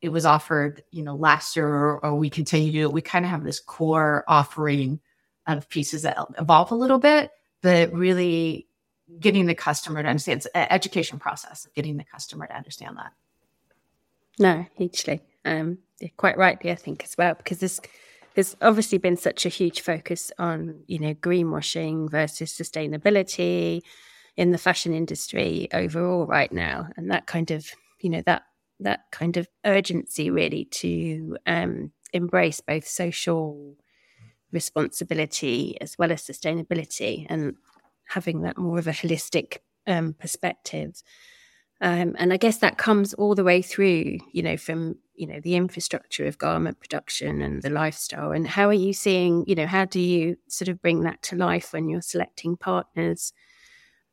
it 0.00 0.08
was 0.08 0.24
offered, 0.24 0.82
you 0.90 1.02
know, 1.02 1.14
last 1.14 1.54
year 1.54 1.68
or, 1.68 2.04
or 2.04 2.14
we 2.14 2.30
continue 2.30 2.72
to, 2.82 2.88
we 2.88 3.02
kind 3.02 3.24
of 3.24 3.30
have 3.30 3.44
this 3.44 3.60
core 3.60 4.24
offering 4.26 5.00
of 5.46 5.68
pieces 5.68 6.02
that 6.02 6.16
evolve 6.38 6.70
a 6.70 6.76
little 6.76 6.98
bit, 6.98 7.30
but 7.60 7.92
really 7.92 8.66
getting 9.20 9.46
the 9.46 9.54
customer 9.54 10.02
to 10.02 10.08
understand 10.08 10.38
it's 10.38 10.46
an 10.46 10.66
education 10.70 11.18
process 11.18 11.64
of 11.64 11.74
getting 11.74 11.96
the 11.96 12.04
customer 12.04 12.46
to 12.46 12.56
understand 12.56 12.96
that. 12.96 13.12
No, 14.38 14.66
hugely. 14.74 15.20
Um, 15.44 15.78
quite 16.16 16.38
rightly, 16.38 16.70
I 16.70 16.76
think, 16.76 17.04
as 17.04 17.16
well, 17.16 17.34
because 17.34 17.58
there's 17.58 17.80
there's 18.34 18.56
obviously 18.62 18.98
been 18.98 19.16
such 19.16 19.46
a 19.46 19.50
huge 19.50 19.80
focus 19.80 20.32
on 20.38 20.82
you 20.86 20.98
know 20.98 21.14
greenwashing 21.14 22.10
versus 22.10 22.52
sustainability 22.52 23.80
in 24.36 24.50
the 24.50 24.58
fashion 24.58 24.94
industry 24.94 25.68
overall 25.72 26.26
right 26.26 26.52
now, 26.52 26.88
and 26.96 27.10
that 27.10 27.26
kind 27.26 27.50
of 27.50 27.66
you 28.00 28.10
know 28.10 28.22
that 28.26 28.42
that 28.80 29.00
kind 29.10 29.36
of 29.36 29.48
urgency 29.64 30.30
really 30.30 30.64
to 30.66 31.36
um, 31.46 31.92
embrace 32.12 32.60
both 32.60 32.86
social 32.86 33.76
responsibility 34.52 35.76
as 35.80 35.96
well 35.98 36.12
as 36.12 36.22
sustainability 36.22 37.26
and 37.28 37.54
having 38.06 38.42
that 38.42 38.58
more 38.58 38.78
of 38.78 38.86
a 38.86 38.92
holistic 38.92 39.58
um, 39.86 40.14
perspective. 40.14 41.02
Um, 41.80 42.14
and 42.18 42.32
I 42.32 42.36
guess 42.36 42.58
that 42.58 42.78
comes 42.78 43.14
all 43.14 43.34
the 43.34 43.44
way 43.44 43.60
through, 43.62 44.18
you 44.32 44.42
know, 44.42 44.56
from 44.56 44.96
you 45.22 45.28
know 45.28 45.38
the 45.38 45.54
infrastructure 45.54 46.26
of 46.26 46.36
garment 46.36 46.80
production 46.80 47.40
and 47.42 47.62
the 47.62 47.70
lifestyle. 47.70 48.32
And 48.32 48.44
how 48.44 48.66
are 48.66 48.72
you 48.72 48.92
seeing, 48.92 49.44
you 49.46 49.54
know, 49.54 49.68
how 49.68 49.84
do 49.84 50.00
you 50.00 50.36
sort 50.48 50.68
of 50.68 50.82
bring 50.82 51.02
that 51.02 51.22
to 51.22 51.36
life 51.36 51.72
when 51.72 51.88
you're 51.88 52.02
selecting 52.02 52.56
partners, 52.56 53.32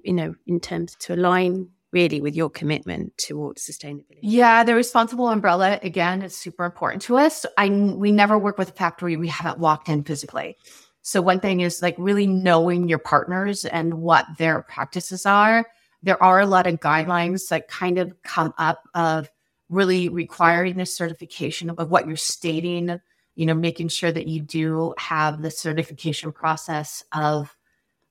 you 0.01 0.13
know, 0.13 0.36
in 0.46 0.60
terms 0.60 0.96
to 1.00 1.16
align 1.16 1.70
really 1.91 2.22
with 2.22 2.36
your 2.36 2.52
commitment 2.52 3.17
towards 3.17 3.65
sustainability? 3.65 4.19
Yeah, 4.22 4.63
the 4.63 4.76
responsible 4.76 5.30
umbrella 5.30 5.80
again 5.82 6.22
is 6.22 6.38
super 6.38 6.63
important 6.63 7.02
to 7.04 7.17
us. 7.17 7.43
I 7.58 7.69
we 7.69 8.12
never 8.12 8.38
work 8.38 8.60
with 8.60 8.69
a 8.69 8.74
factory 8.74 9.17
we 9.17 9.30
haven't 9.30 9.58
walked 9.58 9.89
in 9.89 10.04
physically. 10.04 10.58
So 11.02 11.24
one 11.24 11.39
thing 11.39 11.62
is 11.62 11.82
like 11.82 11.95
really 11.98 12.28
knowing 12.28 12.88
your 12.88 13.00
partners 13.00 13.65
and 13.65 13.95
what 13.95 14.28
their 14.38 14.62
practices 14.62 15.26
are. 15.26 15.65
There 16.04 16.22
are 16.22 16.39
a 16.39 16.45
lot 16.45 16.67
of 16.67 16.80
guidelines 16.80 17.48
that 17.48 17.67
kind 17.67 17.98
of 17.98 18.13
come 18.22 18.54
up 18.60 18.84
of 18.93 19.28
really 19.69 20.10
requiring 20.10 20.77
the 20.77 20.86
certification 20.86 21.69
of 21.69 21.89
what 21.89 22.08
you're 22.08 22.17
stating, 22.17 22.99
you 23.36 23.45
know, 23.45 23.53
making 23.53 23.88
sure 23.88 24.12
that 24.12 24.27
you 24.27 24.41
do 24.41 24.93
have 24.97 25.41
the 25.41 25.51
certification 25.51 26.32
process 26.32 27.03
of 27.13 27.55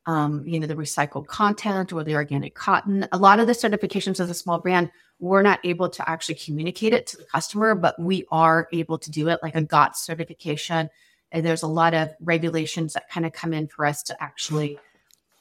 um, 0.09 0.43
you 0.47 0.59
know, 0.59 0.67
the 0.67 0.75
recycled 0.75 1.27
content 1.27 1.93
or 1.93 2.03
the 2.03 2.15
organic 2.15 2.55
cotton. 2.55 3.07
A 3.13 3.19
lot 3.19 3.41
of 3.41 3.47
the 3.47 3.53
certifications 3.53 4.19
as 4.21 4.31
a 4.31 4.35
small 4.35 4.59
brand, 4.59 4.91
we're 5.21 5.43
not 5.43 5.61
able 5.65 5.91
to 5.91 6.09
actually 6.09 6.37
communicate 6.37 6.95
it 6.95 7.07
to 7.09 7.19
the 7.19 7.25
customer, 7.25 7.75
but 7.75 8.01
we 8.01 8.25
are 8.31 8.69
able 8.73 8.97
to 8.97 9.11
do 9.11 9.29
it 9.29 9.41
like 9.43 9.55
a 9.55 9.61
GOTS 9.61 10.01
certification. 10.01 10.89
And 11.31 11.45
there's 11.45 11.63
a 11.63 11.69
lot 11.69 11.93
of 11.93 12.09
regulations 12.21 12.95
that 12.95 13.11
kind 13.11 13.27
of 13.27 13.35
come 13.35 13.53
in 13.53 13.69
for 13.69 13.85
us 13.85 14.03
to 14.05 14.23
actually 14.23 14.79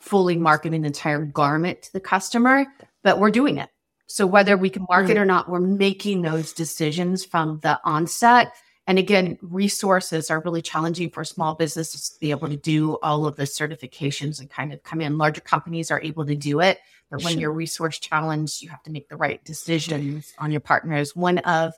fully 0.01 0.35
market 0.35 0.73
an 0.73 0.83
entire 0.83 1.23
garment 1.23 1.83
to 1.83 1.93
the 1.93 2.01
customer, 2.01 2.65
but 3.03 3.19
we're 3.19 3.31
doing 3.31 3.57
it. 3.59 3.69
So 4.07 4.25
whether 4.25 4.57
we 4.57 4.69
can 4.69 4.85
market 4.89 5.17
mm. 5.17 5.21
or 5.21 5.25
not, 5.25 5.49
we're 5.49 5.59
making 5.59 6.21
those 6.21 6.53
decisions 6.53 7.23
from 7.23 7.59
the 7.61 7.79
onset 7.83 8.53
and 8.87 8.97
again, 8.97 9.37
resources 9.41 10.31
are 10.31 10.39
really 10.39 10.61
challenging 10.61 11.09
for 11.09 11.25
small 11.25 11.55
businesses 11.55 12.09
to 12.09 12.19
be 12.21 12.31
able 12.31 12.47
to 12.47 12.55
do 12.55 12.97
all 13.03 13.25
of 13.25 13.35
the 13.35 13.43
certifications 13.43 14.39
and 14.39 14.49
kind 14.49 14.71
of 14.71 14.81
come 14.83 15.01
in. 15.01 15.17
Larger 15.17 15.41
companies 15.41 15.91
are 15.91 16.01
able 16.01 16.25
to 16.25 16.35
do 16.35 16.61
it, 16.61 16.79
but 17.11 17.21
when 17.21 17.33
sure. 17.33 17.41
you're 17.41 17.51
resource 17.51 17.99
challenged, 17.99 18.61
you 18.61 18.69
have 18.69 18.81
to 18.83 18.91
make 18.91 19.09
the 19.09 19.17
right 19.17 19.43
decisions 19.43 20.33
on 20.39 20.51
your 20.51 20.61
partners. 20.61 21.13
One 21.15 21.39
of 21.39 21.73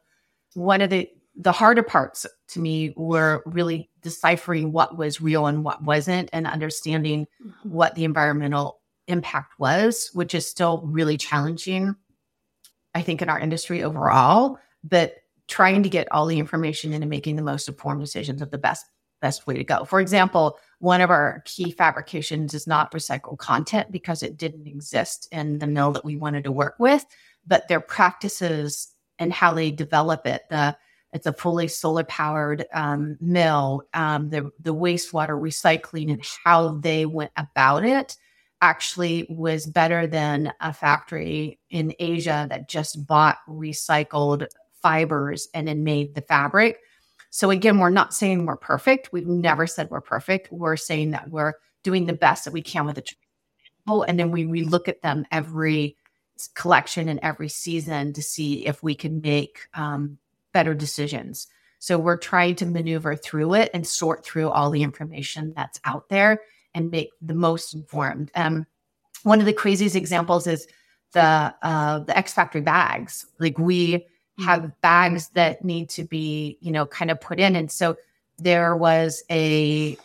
one 0.54 0.82
of 0.82 0.92
the 0.92 1.10
the 1.36 1.52
harder 1.52 1.84
parts 1.84 2.28
to 2.50 2.60
me 2.60 2.94
were 2.96 3.42
really 3.46 3.89
deciphering 4.02 4.72
what 4.72 4.98
was 4.98 5.20
real 5.20 5.48
and 5.48 5.63
what 5.63 5.82
wasn't 5.84 6.30
and 6.32 6.46
understanding 6.46 7.26
mm-hmm. 7.44 7.70
what 7.70 7.96
the 7.96 8.04
environmental 8.04 8.82
impact 9.08 9.54
was, 9.58 10.12
which 10.13 10.36
is 10.36 10.46
still 10.46 10.82
really 10.86 11.18
challenging, 11.18 11.96
I 13.00 13.02
think, 13.02 13.22
in 13.22 13.30
our 13.30 13.40
industry 13.40 13.82
overall. 13.82 14.60
But 14.84 15.16
trying 15.48 15.84
to 15.84 15.90
get 15.90 16.12
all 16.12 16.26
the 16.26 16.38
information 16.38 16.94
into 16.94 17.08
making 17.08 17.38
the 17.38 17.42
most 17.42 17.68
informed 17.68 18.02
decisions 18.02 18.42
of 18.42 18.52
the 18.52 18.58
best 18.58 18.86
best 19.22 19.48
way 19.48 19.56
to 19.56 19.64
go. 19.64 19.84
For 19.84 20.00
example, 20.00 20.58
one 20.80 21.02
of 21.02 21.10
our 21.10 21.42
key 21.46 21.72
fabrications 21.72 22.54
is 22.54 22.68
not 22.68 22.92
recycled 22.94 23.38
content 23.38 23.92
because 23.92 24.24
it 24.24 24.38
didn't 24.38 24.68
exist 24.68 25.28
in 25.32 25.60
the 25.60 25.68
mill 25.68 25.92
that 25.92 26.06
we 26.06 26.16
wanted 26.16 26.46
to 26.46 26.54
work 26.54 26.76
with, 26.80 27.06
but 27.46 27.68
their 27.68 27.82
practices 27.82 28.94
and 29.18 29.34
how 29.34 29.54
they 29.54 29.72
develop 29.72 30.26
it. 30.26 30.44
The 30.50 30.78
it's 31.12 31.26
a 31.26 31.34
fully 31.34 31.68
solar 31.68 32.04
powered 32.04 32.66
um, 32.74 33.18
mill. 33.20 33.84
Um, 33.94 34.30
the 34.30 34.52
the 34.60 34.76
wastewater 34.76 35.40
recycling 35.40 36.12
and 36.12 36.24
how 36.44 36.78
they 36.80 37.06
went 37.06 37.32
about 37.38 37.86
it 37.86 38.18
actually 38.62 39.26
was 39.30 39.65
better 39.65 40.06
than 40.06 40.54
a 40.60 40.74
factory 40.74 41.60
in 41.69 41.93
Asia 42.00 42.48
that 42.50 42.69
just 42.69 43.06
bought 43.08 43.38
recycled 43.48 44.48
fibers 44.82 45.48
and 45.54 45.67
then 45.67 45.84
made 45.84 46.15
the 46.15 46.22
fabric. 46.22 46.80
So 47.30 47.52
again, 47.52 47.80
we're 47.80 47.89
not 47.89 48.13
saying 48.13 48.45
we're 48.45 48.58
perfect. 48.58 49.12
We've 49.12 49.28
never 49.28 49.67
said 49.67 49.89
we're 49.89 50.02
perfect. 50.02 50.52
We're 50.52 50.78
saying 50.78 51.12
that 51.12 51.30
we're 51.30 51.54
doing 51.84 52.06
the 52.06 52.13
best 52.13 52.45
that 52.45 52.54
we 52.54 52.62
can 52.62 52.86
with 52.86 52.95
the 52.95 53.04
people. 53.04 54.04
And 54.04 54.19
then 54.19 54.32
we, 54.32 54.45
we 54.45 54.63
look 54.63 54.88
at 54.88 55.02
them 55.02 55.26
every 55.32 55.95
collection 56.56 57.10
and 57.10 57.19
every 57.22 57.50
season 57.50 58.13
to 58.13 58.22
see 58.22 58.65
if 58.65 58.82
we 58.82 58.95
can 58.95 59.22
make 59.22 59.67
um, 59.74 60.17
better 60.54 60.74
decisions. 60.74 61.48
So 61.80 61.98
we're 61.98 62.17
trying 62.17 62.56
to 62.56 62.65
maneuver 62.65 63.15
through 63.15 63.54
it 63.54 63.69
and 63.74 63.86
sort 63.86 64.26
through 64.26 64.50
all 64.50 64.69
the 64.69 64.84
information 64.84 65.54
that's 65.56 65.80
out 65.86 66.10
there 66.10 66.41
and 66.73 66.91
make 66.91 67.10
the 67.21 67.34
most 67.34 67.73
informed. 67.73 68.32
Um, 68.36 68.65
one 69.23 69.39
of 69.39 69.45
the 69.45 69.53
craziest 69.53 69.95
examples 69.95 70.47
is 70.47 70.67
the 71.13 71.53
uh, 71.62 71.99
the 71.99 72.17
X 72.17 72.34
Factory 72.34 72.62
bags. 72.62 73.25
Like 73.39 73.58
we 73.58 74.05
have 74.39 74.79
bags 74.82 75.29
that 75.29 75.63
need 75.63 75.89
to 75.89 76.03
be, 76.03 76.58
you 76.62 76.71
know, 76.71 76.86
kind 76.86 77.12
of 77.12 77.19
put 77.19 77.39
in. 77.39 77.55
And 77.55 77.69
so 77.71 77.97
there 78.38 78.75
was 78.75 79.23
a 79.29 79.97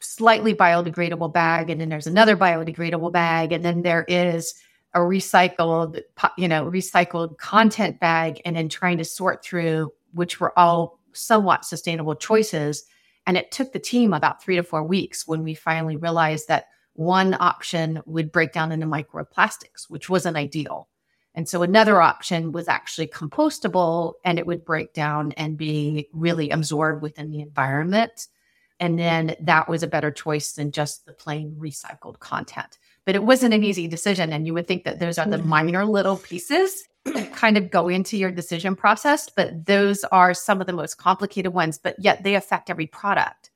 slightly 0.00 0.54
biodegradable 0.54 1.32
bag, 1.32 1.70
and 1.70 1.80
then 1.80 1.88
there's 1.88 2.06
another 2.06 2.36
biodegradable 2.36 3.12
bag, 3.12 3.52
and 3.52 3.64
then 3.64 3.82
there 3.82 4.04
is 4.08 4.54
a 4.94 4.98
recycled, 4.98 6.00
you 6.36 6.48
know, 6.48 6.64
recycled 6.64 7.38
content 7.38 8.00
bag, 8.00 8.40
and 8.44 8.56
then 8.56 8.68
trying 8.68 8.98
to 8.98 9.04
sort 9.04 9.44
through 9.44 9.92
which 10.12 10.40
were 10.40 10.58
all 10.58 10.98
somewhat 11.12 11.64
sustainable 11.64 12.14
choices. 12.14 12.84
And 13.26 13.36
it 13.36 13.50
took 13.50 13.72
the 13.72 13.78
team 13.78 14.12
about 14.12 14.42
three 14.42 14.56
to 14.56 14.62
four 14.62 14.84
weeks 14.84 15.26
when 15.26 15.42
we 15.42 15.54
finally 15.54 15.96
realized 15.96 16.48
that 16.48 16.66
one 16.94 17.36
option 17.38 18.00
would 18.06 18.32
break 18.32 18.52
down 18.52 18.72
into 18.72 18.86
microplastics, 18.86 19.88
which 19.88 20.08
wasn't 20.08 20.36
ideal. 20.36 20.88
And 21.34 21.46
so 21.46 21.62
another 21.62 22.00
option 22.00 22.52
was 22.52 22.66
actually 22.66 23.08
compostable 23.08 24.14
and 24.24 24.38
it 24.38 24.46
would 24.46 24.64
break 24.64 24.94
down 24.94 25.32
and 25.32 25.58
be 25.58 26.08
really 26.14 26.48
absorbed 26.50 27.02
within 27.02 27.30
the 27.30 27.40
environment. 27.40 28.28
And 28.80 28.98
then 28.98 29.36
that 29.40 29.68
was 29.68 29.82
a 29.82 29.88
better 29.88 30.10
choice 30.10 30.52
than 30.52 30.72
just 30.72 31.04
the 31.04 31.12
plain 31.12 31.56
recycled 31.58 32.20
content. 32.20 32.78
But 33.04 33.16
it 33.16 33.22
wasn't 33.22 33.54
an 33.54 33.64
easy 33.64 33.86
decision. 33.86 34.32
And 34.32 34.46
you 34.46 34.54
would 34.54 34.66
think 34.66 34.84
that 34.84 34.98
those 34.98 35.18
are 35.18 35.28
the 35.28 35.38
hmm. 35.38 35.48
minor 35.48 35.84
little 35.84 36.16
pieces 36.16 36.84
that 37.06 37.32
kind 37.34 37.56
of 37.56 37.70
go 37.70 37.88
into 37.88 38.16
your 38.16 38.30
decision 38.30 38.76
process. 38.76 39.28
But 39.28 39.66
those 39.66 40.04
are 40.04 40.34
some 40.34 40.60
of 40.60 40.66
the 40.66 40.72
most 40.72 40.98
complicated 40.98 41.52
ones, 41.52 41.78
but 41.78 41.96
yet 41.98 42.22
they 42.22 42.34
affect 42.34 42.70
every 42.70 42.86
product. 42.86 43.50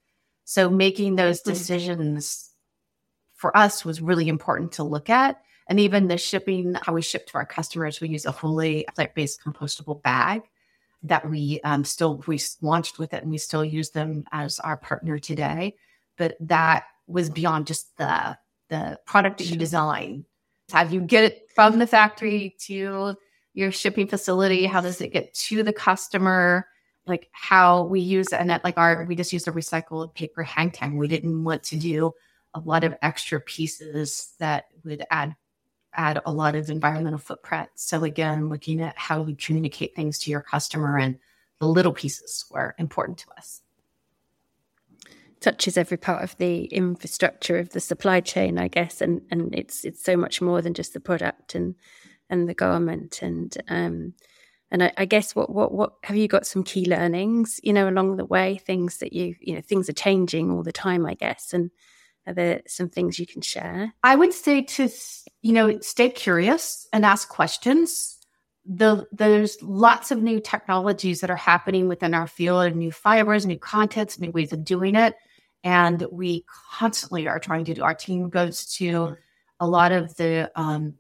So 0.45 0.69
making 0.69 1.17
those 1.17 1.41
decisions 1.41 2.51
for 3.35 3.57
us 3.57 3.85
was 3.85 4.01
really 4.01 4.29
important 4.29 4.73
to 4.73 4.83
look 4.83 5.09
at. 5.09 5.41
And 5.69 5.79
even 5.79 6.09
the 6.09 6.19
shipping, 6.19 6.75
how 6.83 6.93
we 6.93 7.03
ship 7.03 7.27
to 7.29 7.35
our 7.35 7.47
customers, 7.47 8.01
we 8.01 8.09
use 8.09 8.27
a 8.27 8.33
fully 8.33 8.85
plant 8.95 9.15
based 9.15 9.41
compostable 9.45 10.03
bag 10.03 10.43
that 11.03 11.29
we 11.31 11.61
um, 11.63 11.85
still 11.85 12.23
we 12.27 12.41
launched 12.61 12.99
with 12.99 13.15
it 13.15 13.23
and 13.23 13.31
we 13.31 13.39
still 13.39 13.65
use 13.65 13.91
them 13.91 14.25
as 14.33 14.59
our 14.61 14.77
partner 14.77 15.19
today. 15.19 15.77
But 16.19 16.37
that 16.41 16.85
was 17.07 17.31
beyond 17.31 17.67
just 17.67 17.97
the 17.97 18.37
the 18.69 18.99
product 19.07 19.39
that 19.39 19.49
you 19.49 19.57
design. 19.57 20.25
Do 20.69 20.95
you 20.95 21.01
get 21.01 21.25
it 21.25 21.49
from 21.55 21.79
the 21.79 21.87
factory 21.87 22.57
to 22.67 23.17
your 23.55 23.73
shipping 23.73 24.07
facility? 24.07 24.67
How 24.67 24.81
does 24.81 25.01
it 25.01 25.13
get 25.13 25.35
to 25.35 25.63
the 25.63 25.73
customer? 25.73 26.67
Like 27.07 27.29
how 27.33 27.85
we 27.85 28.01
use 28.01 28.29
and 28.33 28.51
that 28.51 28.63
like 28.63 28.79
our 28.79 29.05
we 29.05 29.17
just 29.17 29.33
used 29.33 29.49
a 29.49 29.53
recycled 29.53 30.15
paper 30.15 30.43
hang 30.43 30.71
tag. 30.71 30.93
We 30.93 31.09
didn't 31.09 31.43
want 31.43 31.63
to 31.65 31.77
do 31.77 32.13
a 32.55 32.61
lot 32.61 32.85
of 32.85 32.95
extra 33.03 33.41
pieces 33.41 34.35
that 34.39 34.67
would 34.85 35.05
add 35.11 35.35
add 35.95 36.21
a 36.25 36.33
lot 36.33 36.55
of 36.55 36.71
environmental 36.71 37.19
footprint. 37.19 37.69
So 37.75 38.05
again, 38.05 38.49
looking 38.49 38.81
at 38.81 38.97
how 38.97 39.23
we 39.23 39.35
communicate 39.35 39.97
things 39.97 40.19
to 40.21 40.31
your 40.31 40.43
customer 40.43 40.99
and 40.99 41.19
the 41.59 41.67
little 41.67 41.93
pieces 41.93 42.45
were 42.51 42.75
important 42.79 43.19
to 43.19 43.31
us. 43.37 43.63
Touches 45.41 45.77
every 45.77 45.97
part 45.97 46.23
of 46.23 46.37
the 46.37 46.65
infrastructure 46.67 47.59
of 47.59 47.71
the 47.71 47.81
supply 47.81 48.21
chain, 48.21 48.59
I 48.59 48.69
guess, 48.69 49.01
and 49.01 49.23
and 49.31 49.55
it's 49.55 49.85
it's 49.85 50.03
so 50.03 50.17
much 50.17 50.43
more 50.43 50.61
than 50.61 50.75
just 50.75 50.93
the 50.93 51.01
product 51.01 51.55
and 51.55 51.75
and 52.31 52.49
the 52.49 52.55
garment 52.55 53.21
and 53.23 53.57
um 53.69 54.15
and 54.71 54.85
I, 54.85 54.93
I 54.97 55.05
guess 55.05 55.35
what 55.35 55.51
what 55.51 55.73
what 55.73 55.93
have 56.05 56.17
you 56.17 56.29
got 56.29 56.47
some 56.47 56.65
key 56.65 56.87
learnings 56.87 57.61
you 57.63 57.73
know 57.73 57.89
along 57.89 58.17
the 58.17 58.25
way 58.25 58.59
things 58.59 58.99
that 58.99 59.13
you 59.13 59.35
you 59.41 59.55
know 59.55 59.61
things 59.61 59.89
are 59.89 59.95
changing 59.95 60.51
all 60.51 60.63
the 60.63 60.73
time 60.73 61.05
I 61.05 61.15
guess 61.15 61.53
and 61.53 61.71
are 62.27 62.35
there 62.35 62.63
some 62.67 62.89
things 62.89 63.19
you 63.19 63.27
can 63.27 63.43
share? 63.43 63.93
I 64.03 64.15
would 64.15 64.33
say 64.33 64.63
to, 64.63 64.89
you 65.43 65.53
know, 65.53 65.81
stay 65.81 66.11
curious 66.11 66.87
and 66.93 67.05
ask 67.05 67.29
questions. 67.29 68.19
The, 68.67 69.07
there's 69.11 69.57
lots 69.63 70.11
of 70.11 70.23
new 70.23 70.39
technologies 70.39 71.21
that 71.21 71.31
are 71.31 71.37
happening 71.37 71.89
within 71.89 72.15
our 72.15 72.27
field, 72.27 72.67
and 72.67 72.77
new 72.77 72.93
fibers, 72.93 73.47
new 73.47 73.59
contents, 73.59 74.21
new 74.21 74.31
ways 74.31 74.53
of 74.53 74.65
doing 74.65 74.95
it. 74.95 75.15
And 75.65 76.07
we 76.13 76.45
constantly 76.73 77.27
are 77.27 77.41
trying 77.41 77.65
to 77.67 77.75
do, 77.75 77.83
our 77.83 77.95
team 77.95 78.29
goes 78.29 78.67
to 78.77 79.17
a 79.59 79.67
lot 79.67 79.93
of 79.93 80.15
the 80.17 80.51
um, 80.55 80.95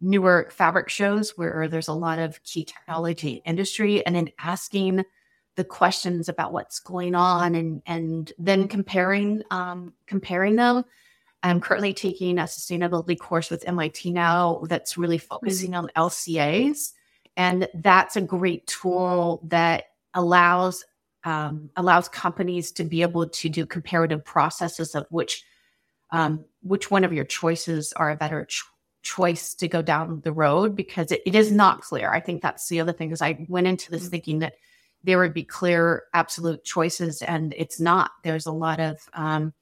newer 0.00 0.48
fabric 0.50 0.88
shows 0.88 1.36
where 1.36 1.68
there's 1.68 1.88
a 1.88 1.92
lot 1.92 2.18
of 2.18 2.42
key 2.42 2.64
technology 2.64 3.42
industry 3.44 4.04
and 4.06 4.14
then 4.14 4.30
asking 4.38 5.04
the 5.56 5.64
questions 5.64 6.28
about 6.28 6.52
what's 6.52 6.80
going 6.80 7.14
on 7.14 7.54
and 7.54 7.82
and 7.86 8.32
then 8.38 8.68
comparing 8.68 9.42
um, 9.50 9.92
comparing 10.06 10.56
them. 10.56 10.84
I'm 11.42 11.60
currently 11.60 11.92
taking 11.92 12.38
a 12.38 12.44
sustainability 12.44 13.18
course 13.18 13.50
with 13.50 13.68
MIT 13.68 14.10
now 14.12 14.62
that's 14.66 14.96
really 14.96 15.18
focusing 15.18 15.74
on 15.74 15.90
LCAs, 15.94 16.92
and 17.36 17.68
that's 17.74 18.16
a 18.16 18.22
great 18.22 18.66
tool 18.66 19.42
that 19.44 19.84
allows 20.14 20.84
um, 21.24 21.70
allows 21.76 22.08
companies 22.08 22.72
to 22.72 22.84
be 22.84 23.02
able 23.02 23.28
to 23.28 23.48
do 23.48 23.66
comparative 23.66 24.24
processes 24.24 24.94
of 24.94 25.06
which 25.10 25.44
um, 26.10 26.44
which 26.62 26.90
one 26.90 27.04
of 27.04 27.12
your 27.12 27.24
choices 27.24 27.92
are 27.94 28.10
a 28.10 28.16
better 28.16 28.44
ch- 28.46 28.64
choice 29.04 29.54
to 29.54 29.68
go 29.68 29.82
down 29.82 30.22
the 30.24 30.32
road 30.32 30.74
because 30.74 31.12
it, 31.12 31.22
it 31.24 31.36
is 31.36 31.52
not 31.52 31.82
clear. 31.82 32.10
I 32.10 32.20
think 32.20 32.42
that's 32.42 32.68
the 32.68 32.80
other 32.80 32.92
thing 32.92 33.12
is 33.12 33.22
I 33.22 33.46
went 33.48 33.68
into 33.68 33.90
this 33.90 34.02
mm-hmm. 34.02 34.10
thinking 34.10 34.38
that 34.40 34.54
there 35.04 35.18
would 35.18 35.34
be 35.34 35.44
clear 35.44 36.04
absolute 36.14 36.64
choices 36.64 37.22
and 37.22 37.54
it's 37.56 37.78
not 37.78 38.10
there's 38.24 38.46
a 38.46 38.52
lot 38.52 38.80
of 38.80 38.98
um, 39.12 39.52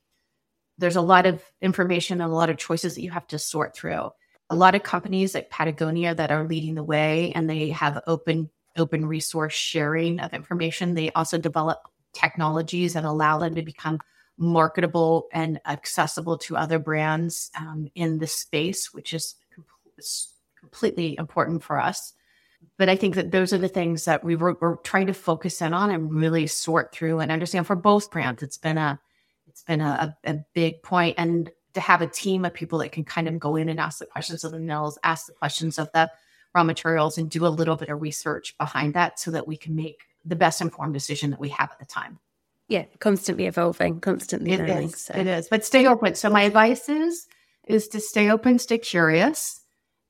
there's 0.78 0.96
a 0.96 1.02
lot 1.02 1.26
of 1.26 1.42
information 1.60 2.20
and 2.20 2.32
a 2.32 2.34
lot 2.34 2.48
of 2.48 2.56
choices 2.56 2.94
that 2.94 3.02
you 3.02 3.10
have 3.10 3.26
to 3.26 3.38
sort 3.38 3.74
through 3.74 4.10
a 4.48 4.56
lot 4.56 4.74
of 4.74 4.82
companies 4.82 5.34
like 5.34 5.50
patagonia 5.50 6.14
that 6.14 6.30
are 6.30 6.46
leading 6.46 6.74
the 6.74 6.84
way 6.84 7.32
and 7.34 7.50
they 7.50 7.70
have 7.70 8.02
open 8.06 8.48
open 8.76 9.04
resource 9.04 9.52
sharing 9.52 10.20
of 10.20 10.32
information 10.32 10.94
they 10.94 11.10
also 11.12 11.36
develop 11.36 11.78
technologies 12.14 12.94
that 12.94 13.04
allow 13.04 13.38
them 13.38 13.54
to 13.54 13.62
become 13.62 13.98
marketable 14.38 15.28
and 15.32 15.60
accessible 15.66 16.38
to 16.38 16.56
other 16.56 16.78
brands 16.78 17.50
um, 17.58 17.88
in 17.94 18.18
the 18.18 18.26
space 18.26 18.92
which 18.92 19.12
is, 19.12 19.34
completely 20.58 21.16
important 21.18 21.62
for 21.62 21.78
us 21.78 22.14
but 22.78 22.88
I 22.88 22.96
think 22.96 23.14
that 23.14 23.30
those 23.30 23.52
are 23.52 23.58
the 23.58 23.68
things 23.68 24.04
that 24.04 24.24
we 24.24 24.36
were, 24.36 24.56
we're 24.60 24.76
trying 24.76 25.06
to 25.06 25.14
focus 25.14 25.60
in 25.60 25.74
on 25.74 25.90
and 25.90 26.12
really 26.12 26.46
sort 26.46 26.92
through 26.92 27.20
and 27.20 27.30
understand 27.30 27.66
for 27.66 27.76
both 27.76 28.10
brands. 28.10 28.42
It's 28.42 28.58
been 28.58 28.78
a 28.78 29.00
it's 29.48 29.62
been 29.62 29.80
a, 29.80 30.16
a 30.24 30.38
big 30.54 30.82
point, 30.82 31.16
and 31.18 31.50
to 31.74 31.80
have 31.80 32.00
a 32.00 32.06
team 32.06 32.44
of 32.44 32.54
people 32.54 32.78
that 32.78 32.92
can 32.92 33.04
kind 33.04 33.28
of 33.28 33.38
go 33.38 33.56
in 33.56 33.68
and 33.68 33.78
ask 33.78 33.98
the 33.98 34.06
questions 34.06 34.44
of 34.44 34.52
the 34.52 34.58
mills, 34.58 34.98
ask 35.04 35.26
the 35.26 35.32
questions 35.32 35.78
of 35.78 35.90
the 35.92 36.10
raw 36.54 36.64
materials, 36.64 37.18
and 37.18 37.30
do 37.30 37.46
a 37.46 37.48
little 37.48 37.76
bit 37.76 37.90
of 37.90 38.00
research 38.00 38.56
behind 38.56 38.94
that, 38.94 39.18
so 39.18 39.30
that 39.30 39.46
we 39.46 39.56
can 39.56 39.74
make 39.74 40.00
the 40.24 40.36
best 40.36 40.60
informed 40.60 40.94
decision 40.94 41.30
that 41.30 41.40
we 41.40 41.50
have 41.50 41.70
at 41.70 41.78
the 41.78 41.84
time. 41.84 42.18
Yeah, 42.72 42.86
constantly 43.00 43.44
evolving, 43.44 44.00
constantly 44.00 44.52
it 44.52 44.60
learning. 44.60 44.88
Is, 44.88 45.02
so. 45.02 45.14
It 45.14 45.26
is, 45.26 45.46
but 45.48 45.62
stay 45.62 45.86
open. 45.86 46.14
So 46.14 46.30
my 46.30 46.44
advice 46.44 46.88
is 46.88 47.26
is 47.66 47.86
to 47.88 48.00
stay 48.00 48.30
open, 48.30 48.58
stay 48.58 48.78
curious 48.78 49.60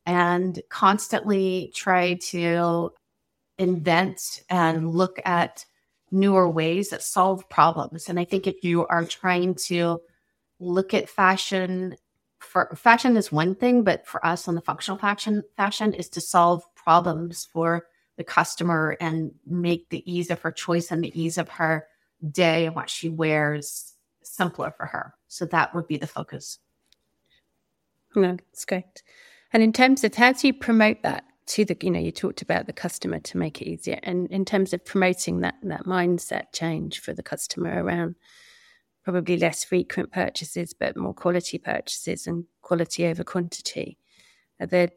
and 0.07 0.63
constantly 0.69 1.73
try 1.75 2.15
to 2.31 2.93
invent 3.59 4.45
and 4.49 4.89
look 4.93 5.21
at 5.25 5.67
newer 6.13 6.49
ways 6.49 6.91
that 6.91 7.03
solve 7.03 7.49
problems. 7.49 8.09
And 8.09 8.21
I 8.21 8.25
think 8.25 8.47
if 8.47 8.63
you 8.63 8.87
are 8.87 9.05
trying 9.07 9.57
to 9.67 10.01
look 10.61 10.95
at 10.95 11.09
fashion, 11.09 11.97
for 12.39 12.73
fashion 12.77 13.17
is 13.17 13.33
one 13.33 13.57
thing, 13.57 13.83
but 13.83 14.07
for 14.07 14.25
us 14.25 14.47
on 14.47 14.55
the 14.55 14.61
functional 14.61 14.99
fashion, 14.99 15.43
fashion 15.57 15.95
is 15.95 16.09
to 16.11 16.21
solve 16.21 16.63
problems 16.77 17.45
for 17.45 17.87
the 18.17 18.25
customer 18.25 18.97
and 19.01 19.33
make 19.45 19.89
the 19.89 20.09
ease 20.09 20.31
of 20.31 20.41
her 20.43 20.53
choice 20.53 20.93
and 20.93 21.03
the 21.03 21.21
ease 21.21 21.39
of 21.39 21.49
her 21.49 21.89
day 22.31 22.67
and 22.67 22.75
what 22.75 22.91
she 22.91 23.09
wears 23.09 23.95
simpler 24.23 24.73
for 24.77 24.87
her. 24.87 25.15
So 25.29 25.45
that 25.47 25.75
would 25.75 25.87
be 25.87 25.97
the 25.97 26.07
focus. 26.07 26.59
No, 28.15 28.37
that's 28.37 28.65
great. 28.65 29.03
And 29.53 29.63
in 29.63 29.73
terms 29.73 30.05
of 30.05 30.15
how 30.15 30.33
do 30.33 30.47
you 30.47 30.55
promote 30.55 31.03
that 31.03 31.25
to 31.47 31.65
the, 31.65 31.77
you 31.83 31.91
know, 31.91 31.99
you 31.99 32.13
talked 32.13 32.43
about 32.43 32.67
the 32.67 32.73
customer 32.73 33.19
to 33.19 33.39
make 33.39 33.61
it 33.61 33.69
easier. 33.69 33.99
And 34.03 34.31
in 34.31 34.45
terms 34.45 34.73
of 34.73 34.85
promoting 34.85 35.41
that 35.41 35.57
that 35.63 35.85
mindset 35.85 36.53
change 36.53 37.01
for 37.01 37.13
the 37.13 37.23
customer 37.23 37.83
around 37.83 38.15
probably 39.05 39.37
less 39.37 39.65
frequent 39.65 40.13
purchases, 40.13 40.73
but 40.73 40.97
more 40.97 41.15
quality 41.15 41.59
purchases 41.59 42.27
and 42.27 42.45
quality 42.63 43.07
over 43.07 43.25
quantity. 43.25 43.99
Are 44.61 44.67
there 44.67 44.91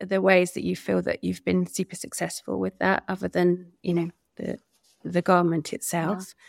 are 0.00 0.06
there 0.06 0.22
ways 0.22 0.52
that 0.52 0.64
you 0.64 0.76
feel 0.76 1.02
that 1.02 1.24
you've 1.24 1.44
been 1.44 1.66
super 1.66 1.96
successful 1.96 2.58
with 2.58 2.78
that, 2.78 3.04
other 3.08 3.28
than 3.28 3.72
you 3.82 3.94
know 3.94 4.10
the 4.36 4.58
the 5.04 5.22
garment 5.22 5.72
itself? 5.72 6.18
Yeah 6.18 6.44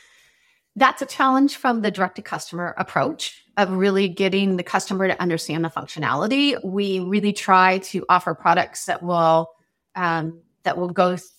that's 0.75 1.01
a 1.01 1.05
challenge 1.05 1.55
from 1.55 1.81
the 1.81 1.91
direct 1.91 2.17
to 2.17 2.21
customer 2.21 2.75
approach 2.77 3.45
of 3.57 3.71
really 3.71 4.09
getting 4.09 4.57
the 4.57 4.63
customer 4.63 5.07
to 5.07 5.21
understand 5.21 5.63
the 5.63 5.69
functionality. 5.69 6.61
We 6.63 6.99
really 6.99 7.31
try 7.31 7.77
to 7.79 8.05
offer 8.09 8.33
products 8.33 8.85
that 8.85 9.01
will 9.01 9.51
um, 9.95 10.41
that 10.63 10.77
will 10.77 10.89
go 10.89 11.15
th- 11.15 11.29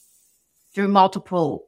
through 0.73 0.89
multiple 0.89 1.67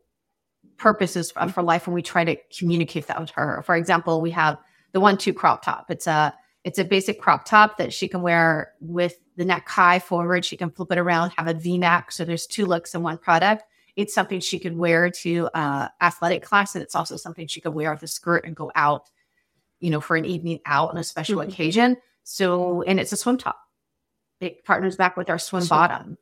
purposes 0.78 1.30
for, 1.30 1.46
for 1.48 1.62
life, 1.62 1.87
and 1.87 1.94
we 1.94 2.02
try 2.02 2.24
to 2.24 2.37
communicate 2.56 3.06
that 3.08 3.20
with 3.20 3.30
her. 3.30 3.62
For 3.66 3.76
example, 3.76 4.22
we 4.22 4.30
have 4.30 4.58
the 4.92 5.00
one 5.00 5.18
two 5.18 5.34
crop 5.34 5.62
top. 5.62 5.90
It's 5.90 6.06
a 6.06 6.34
it's 6.64 6.78
a 6.78 6.84
basic 6.84 7.20
crop 7.20 7.44
top 7.44 7.76
that 7.76 7.92
she 7.92 8.08
can 8.08 8.22
wear 8.22 8.72
with 8.80 9.18
the 9.37 9.44
neck 9.44 9.68
high 9.68 9.98
forward. 9.98 10.44
She 10.44 10.56
can 10.56 10.70
flip 10.70 10.90
it 10.90 10.98
around, 10.98 11.32
have 11.37 11.48
a 11.48 11.54
V 11.54 11.76
neck. 11.76 12.12
So 12.12 12.24
there's 12.24 12.46
two 12.46 12.64
looks 12.64 12.94
in 12.94 13.02
one 13.02 13.18
product 13.18 13.64
it's 13.98 14.14
something 14.14 14.38
she 14.38 14.61
could 14.61 14.78
wear 14.78 15.11
to 15.11 15.48
uh, 15.54 15.88
athletic 16.00 16.44
class, 16.44 16.76
and 16.76 16.84
it's 16.84 16.94
also 16.94 17.16
something 17.16 17.48
she 17.48 17.61
could 17.61 17.74
wear 17.74 17.92
with 17.92 18.02
a 18.04 18.06
skirt 18.06 18.44
and 18.46 18.54
go 18.54 18.70
out, 18.76 19.11
you 19.80 19.90
know, 19.90 20.00
for 20.00 20.14
an 20.14 20.24
evening 20.24 20.61
out 20.66 20.90
on 20.90 20.96
a 20.98 21.02
special 21.02 21.40
mm-hmm. 21.40 21.50
occasion. 21.50 21.96
So, 22.22 22.82
and 22.82 23.00
it's 23.00 23.11
a 23.11 23.16
swim 23.16 23.38
top. 23.38 23.58
It 24.40 24.64
partners 24.64 24.94
back 24.94 25.16
with 25.16 25.28
our 25.28 25.38
swim, 25.38 25.64
swim. 25.64 25.76
bottom. 25.76 26.18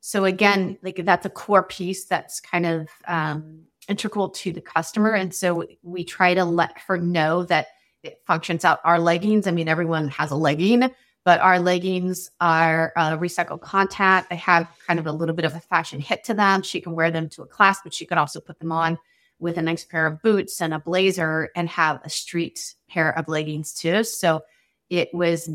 So 0.00 0.24
again, 0.24 0.76
like 0.82 0.96
that's 1.04 1.24
a 1.24 1.30
core 1.30 1.62
piece 1.62 2.06
that's 2.06 2.40
kind 2.40 2.66
of 2.66 2.88
um, 3.06 3.60
integral 3.88 4.30
to 4.30 4.52
the 4.52 4.60
customer, 4.60 5.12
and 5.12 5.32
so 5.32 5.64
we 5.84 6.02
try 6.02 6.34
to 6.34 6.44
let 6.44 6.76
her 6.88 6.98
know 6.98 7.44
that 7.44 7.68
it 8.02 8.22
functions 8.26 8.64
out. 8.64 8.80
Our 8.82 8.98
leggings, 8.98 9.46
I 9.46 9.52
mean, 9.52 9.68
everyone 9.68 10.08
has 10.08 10.32
a 10.32 10.36
legging, 10.36 10.90
but 11.24 11.40
our 11.40 11.60
leggings 11.60 12.30
are 12.40 12.92
uh, 12.96 13.16
recycled 13.18 13.60
content. 13.60 14.26
They 14.30 14.36
have 14.36 14.68
kind 14.86 14.98
of 14.98 15.06
a 15.06 15.12
little 15.12 15.34
bit 15.34 15.44
of 15.44 15.54
a 15.54 15.60
fashion 15.60 16.00
hit 16.00 16.24
to 16.24 16.34
them. 16.34 16.62
She 16.62 16.80
can 16.80 16.94
wear 16.94 17.10
them 17.10 17.28
to 17.30 17.42
a 17.42 17.46
class, 17.46 17.80
but 17.82 17.92
she 17.92 18.06
can 18.06 18.18
also 18.18 18.40
put 18.40 18.58
them 18.58 18.72
on 18.72 18.98
with 19.38 19.58
a 19.58 19.62
nice 19.62 19.84
pair 19.84 20.06
of 20.06 20.22
boots 20.22 20.60
and 20.60 20.74
a 20.74 20.78
blazer 20.78 21.50
and 21.56 21.68
have 21.68 22.00
a 22.04 22.10
street 22.10 22.74
pair 22.88 23.16
of 23.18 23.28
leggings 23.28 23.72
too. 23.72 24.04
So 24.04 24.42
it 24.88 25.08
was, 25.12 25.50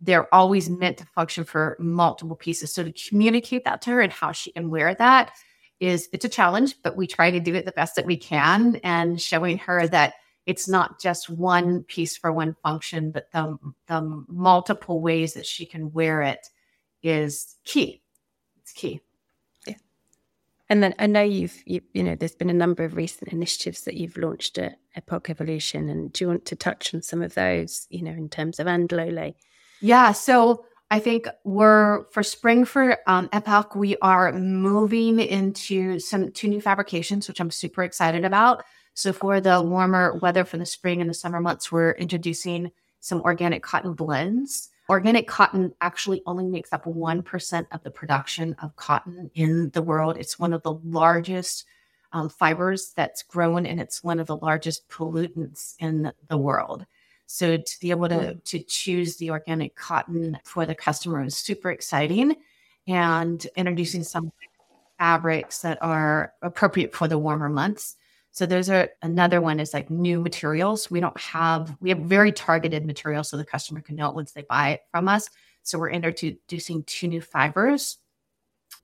they're 0.00 0.32
always 0.34 0.68
meant 0.70 0.98
to 0.98 1.06
function 1.06 1.44
for 1.44 1.76
multiple 1.78 2.36
pieces. 2.36 2.72
So 2.72 2.84
to 2.84 2.92
communicate 2.92 3.64
that 3.64 3.82
to 3.82 3.90
her 3.90 4.00
and 4.00 4.12
how 4.12 4.32
she 4.32 4.52
can 4.52 4.70
wear 4.70 4.94
that 4.94 5.32
is, 5.80 6.08
it's 6.12 6.24
a 6.24 6.28
challenge, 6.28 6.76
but 6.82 6.96
we 6.96 7.06
try 7.06 7.30
to 7.30 7.40
do 7.40 7.54
it 7.54 7.64
the 7.64 7.72
best 7.72 7.96
that 7.96 8.06
we 8.06 8.16
can 8.16 8.76
and 8.76 9.20
showing 9.20 9.58
her 9.58 9.86
that 9.88 10.14
it's 10.50 10.68
not 10.68 11.00
just 11.00 11.30
one 11.30 11.84
piece 11.84 12.16
for 12.16 12.32
one 12.32 12.56
function, 12.60 13.12
but 13.12 13.30
the, 13.30 13.56
the 13.86 14.24
multiple 14.26 15.00
ways 15.00 15.34
that 15.34 15.46
she 15.46 15.64
can 15.64 15.92
wear 15.92 16.22
it 16.22 16.48
is 17.04 17.54
key. 17.64 18.02
It's 18.60 18.72
key. 18.72 19.00
Yeah. 19.64 19.76
And 20.68 20.82
then 20.82 20.96
I 20.98 21.06
know 21.06 21.22
you've, 21.22 21.56
you, 21.66 21.82
you 21.94 22.02
know, 22.02 22.16
there's 22.16 22.34
been 22.34 22.50
a 22.50 22.64
number 22.64 22.82
of 22.82 22.96
recent 22.96 23.32
initiatives 23.32 23.82
that 23.82 23.94
you've 23.94 24.16
launched 24.16 24.58
at 24.58 24.78
Époque 24.98 25.32
Évolution. 25.32 25.88
And 25.88 26.12
do 26.12 26.24
you 26.24 26.28
want 26.28 26.46
to 26.46 26.56
touch 26.56 26.92
on 26.94 27.02
some 27.02 27.22
of 27.22 27.34
those, 27.34 27.86
you 27.88 28.02
know, 28.02 28.10
in 28.10 28.28
terms 28.28 28.58
of 28.58 28.66
and 28.66 28.88
Lolë? 28.88 29.36
Yeah. 29.80 30.10
So 30.10 30.64
I 30.90 30.98
think 30.98 31.28
we're 31.44 32.06
for 32.10 32.24
spring 32.24 32.64
for 32.64 32.98
um, 33.06 33.28
Époque, 33.28 33.76
we 33.76 33.96
are 34.02 34.32
moving 34.32 35.20
into 35.20 36.00
some 36.00 36.32
two 36.32 36.48
new 36.48 36.60
fabrications, 36.60 37.28
which 37.28 37.40
I'm 37.40 37.52
super 37.52 37.84
excited 37.84 38.24
about. 38.24 38.64
So 38.94 39.12
for 39.12 39.40
the 39.40 39.62
warmer 39.62 40.14
weather 40.16 40.44
for 40.44 40.58
the 40.58 40.66
spring 40.66 41.00
and 41.00 41.08
the 41.08 41.14
summer 41.14 41.40
months, 41.40 41.72
we're 41.72 41.92
introducing 41.92 42.70
some 43.00 43.22
organic 43.22 43.62
cotton 43.62 43.94
blends. 43.94 44.68
Organic 44.88 45.26
cotton 45.26 45.72
actually 45.80 46.22
only 46.26 46.46
makes 46.46 46.72
up 46.72 46.84
1% 46.84 47.66
of 47.72 47.82
the 47.82 47.90
production 47.90 48.54
of 48.60 48.76
cotton 48.76 49.30
in 49.34 49.70
the 49.70 49.82
world. 49.82 50.16
It's 50.18 50.38
one 50.38 50.52
of 50.52 50.62
the 50.62 50.74
largest 50.84 51.64
um, 52.12 52.28
fibers 52.28 52.92
that's 52.96 53.22
grown 53.22 53.66
and 53.66 53.80
it's 53.80 54.02
one 54.02 54.18
of 54.18 54.26
the 54.26 54.36
largest 54.36 54.88
pollutants 54.88 55.76
in 55.78 56.12
the 56.28 56.36
world. 56.36 56.86
So 57.26 57.56
to 57.56 57.80
be 57.80 57.90
able 57.90 58.08
to, 58.08 58.34
to 58.34 58.58
choose 58.58 59.16
the 59.16 59.30
organic 59.30 59.76
cotton 59.76 60.36
for 60.44 60.66
the 60.66 60.74
customer 60.74 61.22
is 61.22 61.36
super 61.36 61.70
exciting 61.70 62.34
and 62.88 63.46
introducing 63.54 64.02
some 64.02 64.32
fabrics 64.98 65.62
that 65.62 65.78
are 65.80 66.32
appropriate 66.42 66.92
for 66.92 67.06
the 67.06 67.18
warmer 67.18 67.48
months. 67.48 67.96
So 68.32 68.46
those 68.46 68.70
are 68.70 68.90
another 69.02 69.40
one 69.40 69.58
is 69.58 69.74
like 69.74 69.90
new 69.90 70.20
materials. 70.20 70.90
We 70.90 71.00
don't 71.00 71.18
have 71.20 71.76
we 71.80 71.88
have 71.90 71.98
very 71.98 72.32
targeted 72.32 72.86
materials 72.86 73.28
so 73.28 73.36
the 73.36 73.44
customer 73.44 73.80
can 73.80 73.96
know 73.96 74.08
it 74.08 74.14
once 74.14 74.32
they 74.32 74.42
buy 74.42 74.70
it 74.70 74.82
from 74.90 75.08
us. 75.08 75.28
So 75.62 75.78
we're 75.78 75.90
introducing 75.90 76.84
two 76.84 77.08
new 77.08 77.20
fibers. 77.20 77.98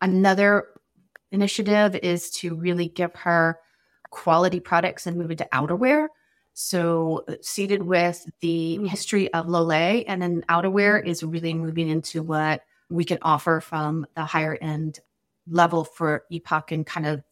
Another 0.00 0.68
initiative 1.30 1.94
is 1.96 2.30
to 2.32 2.54
really 2.54 2.88
give 2.88 3.14
her 3.14 3.58
quality 4.10 4.60
products 4.60 5.06
and 5.06 5.16
move 5.16 5.30
into 5.30 5.48
outerwear. 5.52 6.08
So 6.54 7.24
uh, 7.28 7.34
seated 7.42 7.82
with 7.82 8.26
the 8.40 8.78
history 8.86 9.32
of 9.32 9.46
Lolë 9.46 10.04
and 10.08 10.22
then 10.22 10.42
outerwear 10.48 11.04
is 11.04 11.22
really 11.22 11.54
moving 11.54 11.88
into 11.88 12.22
what 12.22 12.62
we 12.88 13.04
can 13.04 13.18
offer 13.22 13.60
from 13.60 14.06
the 14.14 14.24
higher 14.24 14.56
end 14.60 15.00
level 15.48 15.84
for 15.84 16.24
Époque 16.32 16.72
and 16.72 16.86
kind 16.86 17.06
of 17.06 17.22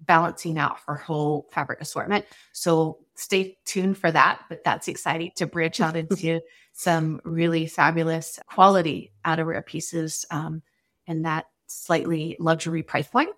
balancing 0.00 0.58
out 0.58 0.78
her 0.86 0.94
whole 0.94 1.48
fabric 1.52 1.80
assortment. 1.80 2.24
So 2.52 2.98
stay 3.14 3.58
tuned 3.64 3.98
for 3.98 4.10
that. 4.10 4.42
But 4.48 4.64
that's 4.64 4.88
exciting 4.88 5.32
to 5.36 5.46
branch 5.46 5.80
out 5.80 5.96
into 5.96 6.40
some 6.72 7.20
really 7.24 7.66
fabulous 7.66 8.38
quality 8.46 9.12
outerwear 9.24 9.64
pieces 9.64 10.24
um, 10.30 10.62
in 11.06 11.22
that 11.22 11.46
slightly 11.66 12.36
luxury 12.38 12.82
price 12.82 13.08
point. 13.08 13.30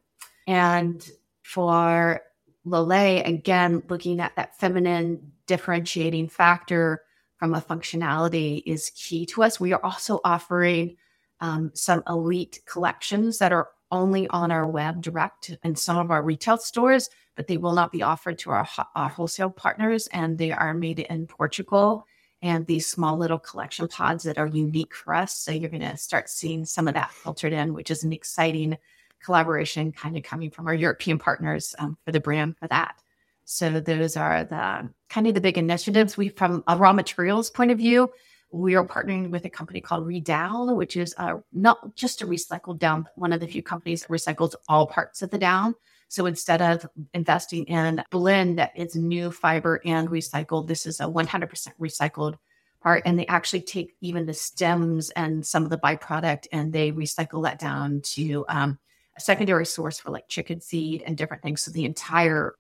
And 0.46 1.08
for 1.42 2.20
Lolë, 2.66 3.26
again, 3.26 3.82
looking 3.88 4.20
at 4.20 4.36
that 4.36 4.58
feminine 4.58 5.32
differentiating 5.46 6.28
factor 6.28 7.02
from 7.36 7.54
a 7.54 7.60
functionality 7.60 8.62
is 8.66 8.90
key 8.90 9.24
to 9.26 9.42
us. 9.42 9.60
We 9.60 9.72
are 9.72 9.84
also 9.84 10.20
offering 10.24 10.96
um, 11.40 11.70
some 11.74 12.02
elite 12.08 12.60
collections 12.66 13.38
that 13.38 13.52
are 13.52 13.68
only 13.90 14.28
on 14.28 14.50
our 14.50 14.66
web 14.66 15.02
direct 15.02 15.56
and 15.62 15.78
some 15.78 15.96
of 15.96 16.10
our 16.10 16.22
retail 16.22 16.58
stores, 16.58 17.10
but 17.36 17.46
they 17.46 17.56
will 17.56 17.74
not 17.74 17.92
be 17.92 18.02
offered 18.02 18.38
to 18.40 18.50
our, 18.50 18.68
our 18.94 19.08
wholesale 19.08 19.50
partners. 19.50 20.08
And 20.12 20.38
they 20.38 20.52
are 20.52 20.74
made 20.74 21.00
in 21.00 21.26
Portugal 21.26 22.06
and 22.42 22.66
these 22.66 22.86
small 22.86 23.16
little 23.16 23.38
collection 23.38 23.88
pods 23.88 24.24
that 24.24 24.38
are 24.38 24.46
unique 24.46 24.94
for 24.94 25.14
us. 25.14 25.34
So 25.34 25.50
you're 25.50 25.70
going 25.70 25.80
to 25.80 25.96
start 25.96 26.28
seeing 26.28 26.64
some 26.64 26.86
of 26.86 26.94
that 26.94 27.12
filtered 27.12 27.52
in, 27.52 27.74
which 27.74 27.90
is 27.90 28.04
an 28.04 28.12
exciting 28.12 28.78
collaboration 29.22 29.92
kind 29.92 30.16
of 30.16 30.22
coming 30.22 30.50
from 30.50 30.68
our 30.68 30.74
European 30.74 31.18
partners 31.18 31.74
um, 31.78 31.98
for 32.04 32.12
the 32.12 32.20
brand 32.20 32.56
for 32.56 32.68
that. 32.68 33.02
So 33.44 33.80
those 33.80 34.16
are 34.16 34.44
the 34.44 34.90
kind 35.08 35.26
of 35.26 35.34
the 35.34 35.40
big 35.40 35.58
initiatives 35.58 36.16
we 36.16 36.28
from 36.28 36.62
a 36.68 36.76
raw 36.76 36.92
materials 36.92 37.50
point 37.50 37.70
of 37.70 37.78
view 37.78 38.10
we 38.50 38.74
are 38.74 38.86
partnering 38.86 39.30
with 39.30 39.44
a 39.44 39.50
company 39.50 39.80
called 39.80 40.06
Redown, 40.06 40.74
which 40.76 40.96
is 40.96 41.14
not 41.52 41.94
just 41.94 42.22
a 42.22 42.26
recycled 42.26 42.78
down, 42.78 43.06
one 43.16 43.32
of 43.32 43.40
the 43.40 43.46
few 43.46 43.62
companies 43.62 44.02
that 44.02 44.08
recycles 44.08 44.54
all 44.68 44.86
parts 44.86 45.22
of 45.22 45.30
the 45.30 45.38
down. 45.38 45.74
So 46.08 46.24
instead 46.24 46.62
of 46.62 46.86
investing 47.12 47.64
in 47.64 48.02
blend 48.10 48.58
that 48.58 48.72
is 48.74 48.96
new 48.96 49.30
fiber 49.30 49.80
and 49.84 50.08
recycled, 50.08 50.66
this 50.66 50.86
is 50.86 51.00
a 51.00 51.04
100% 51.04 51.68
recycled 51.78 52.36
part. 52.80 53.02
And 53.04 53.18
they 53.18 53.26
actually 53.26 53.60
take 53.60 53.94
even 54.00 54.24
the 54.24 54.32
stems 54.32 55.10
and 55.10 55.46
some 55.46 55.64
of 55.64 55.70
the 55.70 55.78
byproduct 55.78 56.46
and 56.50 56.72
they 56.72 56.92
recycle 56.92 57.42
that 57.44 57.58
down 57.58 58.00
to 58.02 58.46
um, 58.48 58.78
a 59.16 59.20
secondary 59.20 59.66
source 59.66 59.98
for 59.98 60.10
like 60.10 60.28
chicken 60.28 60.62
seed 60.62 61.02
and 61.04 61.18
different 61.18 61.42
things. 61.42 61.62
So 61.62 61.70
the 61.70 61.84
entire 61.84 62.54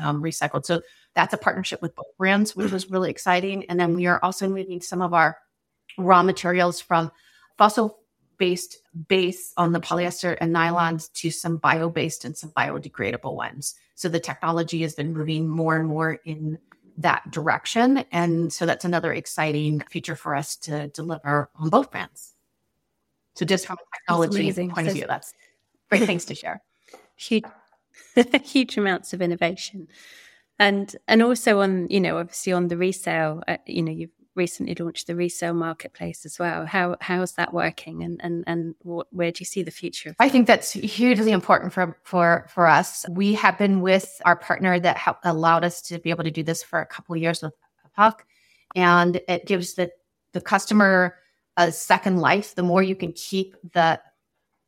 um, 0.00 0.22
recycled. 0.22 0.64
So 0.64 0.80
that's 1.14 1.34
a 1.34 1.38
partnership 1.38 1.80
with 1.80 1.94
both 1.94 2.16
brands, 2.18 2.56
which 2.56 2.72
was 2.72 2.90
really 2.90 3.10
exciting. 3.10 3.64
And 3.66 3.78
then 3.78 3.94
we 3.94 4.06
are 4.06 4.20
also 4.22 4.48
moving 4.48 4.80
some 4.80 5.00
of 5.00 5.14
our 5.14 5.38
raw 5.96 6.22
materials 6.22 6.80
from 6.80 7.10
fossil 7.56 8.00
based 8.36 8.78
base 9.08 9.52
on 9.56 9.72
the 9.72 9.80
polyester 9.80 10.36
and 10.40 10.54
nylons 10.54 11.12
to 11.12 11.30
some 11.30 11.56
bio 11.56 11.88
based 11.88 12.24
and 12.24 12.36
some 12.36 12.50
biodegradable 12.50 13.34
ones. 13.34 13.74
So 13.94 14.08
the 14.08 14.18
technology 14.18 14.82
has 14.82 14.94
been 14.94 15.12
moving 15.12 15.48
more 15.48 15.76
and 15.76 15.88
more 15.88 16.18
in 16.24 16.58
that 16.98 17.30
direction. 17.30 17.98
And 18.10 18.52
so 18.52 18.66
that's 18.66 18.84
another 18.84 19.12
exciting 19.12 19.80
feature 19.90 20.16
for 20.16 20.34
us 20.34 20.56
to 20.56 20.88
deliver 20.88 21.48
on 21.56 21.68
both 21.68 21.90
brands. 21.90 22.34
So 23.34 23.44
just 23.44 23.66
from 23.66 23.76
a 23.76 23.98
technology 23.98 24.52
point 24.68 24.88
of 24.88 24.94
view, 24.94 25.06
that's 25.06 25.32
great 25.90 26.04
things 26.04 26.24
to 26.26 26.34
share. 26.34 26.62
Huge, 27.16 27.44
huge 28.42 28.76
amounts 28.76 29.12
of 29.12 29.22
innovation 29.22 29.86
and 30.58 30.94
and 31.08 31.22
also 31.22 31.60
on 31.60 31.88
you 31.90 32.00
know 32.00 32.18
obviously 32.18 32.52
on 32.52 32.68
the 32.68 32.76
resale 32.76 33.42
uh, 33.48 33.56
you 33.66 33.82
know 33.82 33.92
you've 33.92 34.10
recently 34.36 34.74
launched 34.74 35.06
the 35.06 35.14
resale 35.14 35.54
marketplace 35.54 36.26
as 36.26 36.38
well. 36.38 36.66
How 36.66 36.96
how's 37.00 37.34
that 37.34 37.54
working? 37.54 38.02
And 38.02 38.20
and 38.22 38.44
and 38.46 38.74
what, 38.82 39.06
where 39.10 39.30
do 39.30 39.40
you 39.40 39.44
see 39.46 39.62
the 39.62 39.70
future 39.70 40.16
i 40.18 40.28
think 40.28 40.48
that's 40.48 40.72
hugely 40.72 41.32
important 41.32 41.72
for 41.72 41.96
for 42.02 42.46
for 42.48 42.66
us. 42.66 43.04
We 43.10 43.34
have 43.34 43.58
been 43.58 43.80
with 43.80 44.20
our 44.24 44.36
partner 44.36 44.78
that 44.80 44.96
ha- 44.96 45.18
allowed 45.24 45.64
us 45.64 45.80
to 45.82 45.98
be 45.98 46.10
able 46.10 46.24
to 46.24 46.30
do 46.30 46.42
this 46.42 46.62
for 46.62 46.80
a 46.80 46.86
couple 46.86 47.14
of 47.14 47.20
years 47.20 47.42
with 47.42 47.54
puck 47.94 48.26
and 48.74 49.20
it 49.28 49.46
gives 49.46 49.74
the 49.74 49.90
the 50.32 50.40
customer 50.40 51.16
a 51.56 51.70
second 51.70 52.18
life. 52.18 52.54
The 52.54 52.62
more 52.62 52.82
you 52.82 52.96
can 52.96 53.12
keep 53.12 53.56
the 53.72 54.00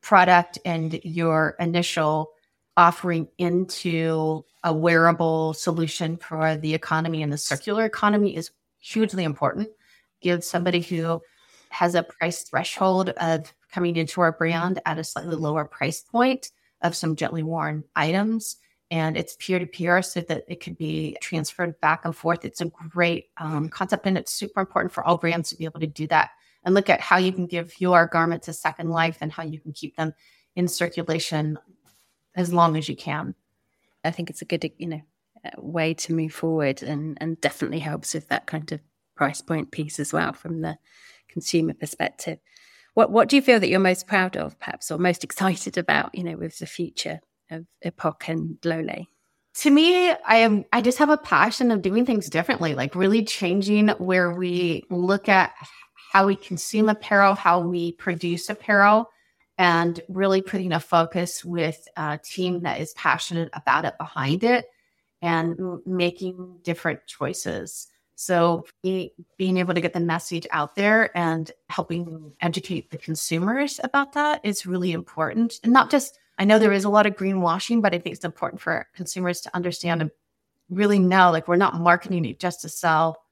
product 0.01 0.59
and 0.65 1.01
your 1.05 1.57
initial 1.59 2.31
offering 2.77 3.29
into 3.39 4.45
a 4.65 4.73
wearable 4.73 5.55
solution 5.55 6.17
for 6.17 6.57
the 6.57 6.75
economy 6.75 7.23
and 7.23 7.33
the 7.33 7.39
circular 7.39 7.85
economy 7.85 8.37
is 8.37 8.51
hugely 8.81 9.25
important. 9.25 9.69
Give 10.21 10.43
somebody 10.45 10.81
who 10.81 11.21
has 11.71 11.95
a 11.95 12.03
price 12.03 12.43
threshold 12.43 13.11
of 13.11 13.53
coming 13.71 13.97
into 13.97 14.21
our 14.21 14.33
brand 14.33 14.81
at 14.87 14.99
a 14.99 15.05
slightly 15.05 15.37
lower 15.37 15.65
price 15.65 16.01
point 16.01 16.51
of 16.83 16.95
some 16.95 17.17
gently 17.17 17.43
worn 17.43 17.85
items. 17.95 18.57
And 18.91 19.17
it's 19.17 19.37
peer 19.41 19.59
to 19.59 19.67
peer 19.67 20.01
so 20.03 20.21
that 20.23 20.45
it 20.47 20.61
can 20.61 20.75
be 20.75 21.17
transferred 21.21 21.81
back 21.81 22.05
and 22.05 22.15
forth. 22.15 22.45
It's 22.45 22.61
a 22.61 22.67
great 22.67 23.31
um, 23.37 23.69
concept, 23.69 24.07
and 24.07 24.17
it's 24.17 24.33
super 24.33 24.61
important 24.61 24.93
for 24.93 25.03
all 25.05 25.17
brands 25.17 25.49
to 25.51 25.57
be 25.57 25.65
able 25.65 25.81
to 25.81 25.89
do 25.89 26.07
that 26.07 26.31
and 26.65 26.75
look 26.75 26.89
at 26.89 27.01
how 27.01 27.17
you 27.17 27.33
can 27.33 27.47
give 27.47 27.81
your 27.81 28.07
garments 28.07 28.47
a 28.47 28.53
second 28.53 28.91
life 28.91 29.19
and 29.21 29.33
how 29.33 29.43
you 29.43 29.61
can 29.61 29.73
keep 29.73 29.97
them 29.97 30.15
in 30.55 30.69
circulation 30.69 31.59
as 32.37 32.53
long 32.53 32.77
as 32.77 32.89
you 32.89 32.97
can. 32.97 33.35
I 34.05 34.11
think 34.11 34.31
it's 34.31 34.43
a 34.43 34.47
good, 34.47 34.71
you 34.79 34.87
know, 34.87 35.03
uh, 35.45 35.51
way 35.59 35.95
to 35.95 36.13
move 36.13 36.33
forward 36.33 36.83
and, 36.83 37.19
and 37.21 37.41
definitely 37.41 37.81
helps 37.81 38.15
with 38.15 38.29
that 38.29 38.47
kind 38.47 38.71
of 38.71 38.81
price 39.17 39.41
point 39.41 39.71
piece 39.71 39.99
as 39.99 40.13
well 40.13 40.33
from 40.33 40.61
the 40.61 40.79
consumer 41.29 41.75
perspective. 41.75 42.39
What 42.95 43.11
what 43.11 43.29
do 43.29 43.37
you 43.37 43.43
feel 43.43 43.61
that 43.61 43.69
you're 43.69 43.81
most 43.81 44.07
proud 44.07 44.37
of, 44.37 44.59
perhaps, 44.59 44.91
or 44.91 44.99
most 44.99 45.25
excited 45.29 45.77
about, 45.77 46.15
you 46.15 46.25
know, 46.25 46.37
with 46.37 46.59
the 46.59 46.67
future 46.67 47.21
of 47.51 47.67
Époque 47.85 48.29
and 48.29 48.59
Lolë? 48.63 49.07
to 49.59 49.71
me, 49.71 50.11
I 50.11 50.37
am 50.37 50.65
I 50.73 50.83
just 50.83 50.99
have 50.99 51.09
a 51.09 51.17
passion 51.17 51.71
of 51.71 51.83
doing 51.83 52.05
things 52.05 52.29
differently, 52.29 52.75
like 52.75 52.95
really 52.95 53.25
changing 53.25 53.89
where 53.89 54.33
we 54.33 54.85
look 54.91 55.29
at 55.29 55.55
how 56.13 56.27
we 56.27 56.37
consume 56.37 56.89
apparel, 56.89 57.35
how 57.35 57.61
we 57.61 57.93
produce 57.93 58.51
apparel, 58.51 59.09
and 59.59 60.01
really 60.09 60.43
putting 60.43 60.73
a 60.73 60.81
focus 60.81 61.45
with 61.45 61.89
a 61.97 62.19
team 62.19 62.63
that 62.63 62.81
is 62.81 62.93
passionate 62.95 63.49
about 63.53 63.85
it 63.85 63.97
behind 63.99 64.45
it 64.45 64.67
and 65.23 65.59
making 65.87 66.59
different 66.63 67.01
choices. 67.07 67.89
So 68.17 68.67
be, 68.83 69.13
being 69.37 69.57
able 69.59 69.75
to 69.75 69.81
get 69.81 69.93
the 69.93 70.01
message 70.01 70.47
out 70.51 70.75
there 70.75 71.17
and 71.17 71.51
helping 71.69 72.33
educate 72.41 72.91
the 72.91 72.99
consumers 72.99 73.81
about 73.83 74.13
that 74.13 74.41
is 74.43 74.67
really 74.67 74.93
important. 74.93 75.61
And 75.63 75.73
not 75.73 75.91
just, 75.91 76.19
I 76.39 76.45
know 76.45 76.59
there 76.59 76.73
is 76.73 76.85
a 76.85 76.91
lot 76.91 77.07
of 77.07 77.17
greenwashing, 77.17 77.83
but 77.83 77.95
I 77.95 77.99
think 77.99 78.15
it's 78.15 78.25
important 78.25 78.61
for 78.61 78.87
consumers 78.95 79.41
to 79.43 79.55
understand 79.55 80.03
and 80.03 80.11
really 80.71 80.99
know 80.99 81.31
like 81.31 81.47
we're 81.47 81.57
not 81.57 81.81
marketing 81.81 82.25
it 82.25 82.41
just 82.41 82.63
to 82.63 82.69
sell 82.69 83.23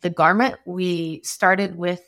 the 0.00 0.10
garment. 0.10 0.56
We 0.64 1.20
started 1.24 1.76
with 1.76 2.02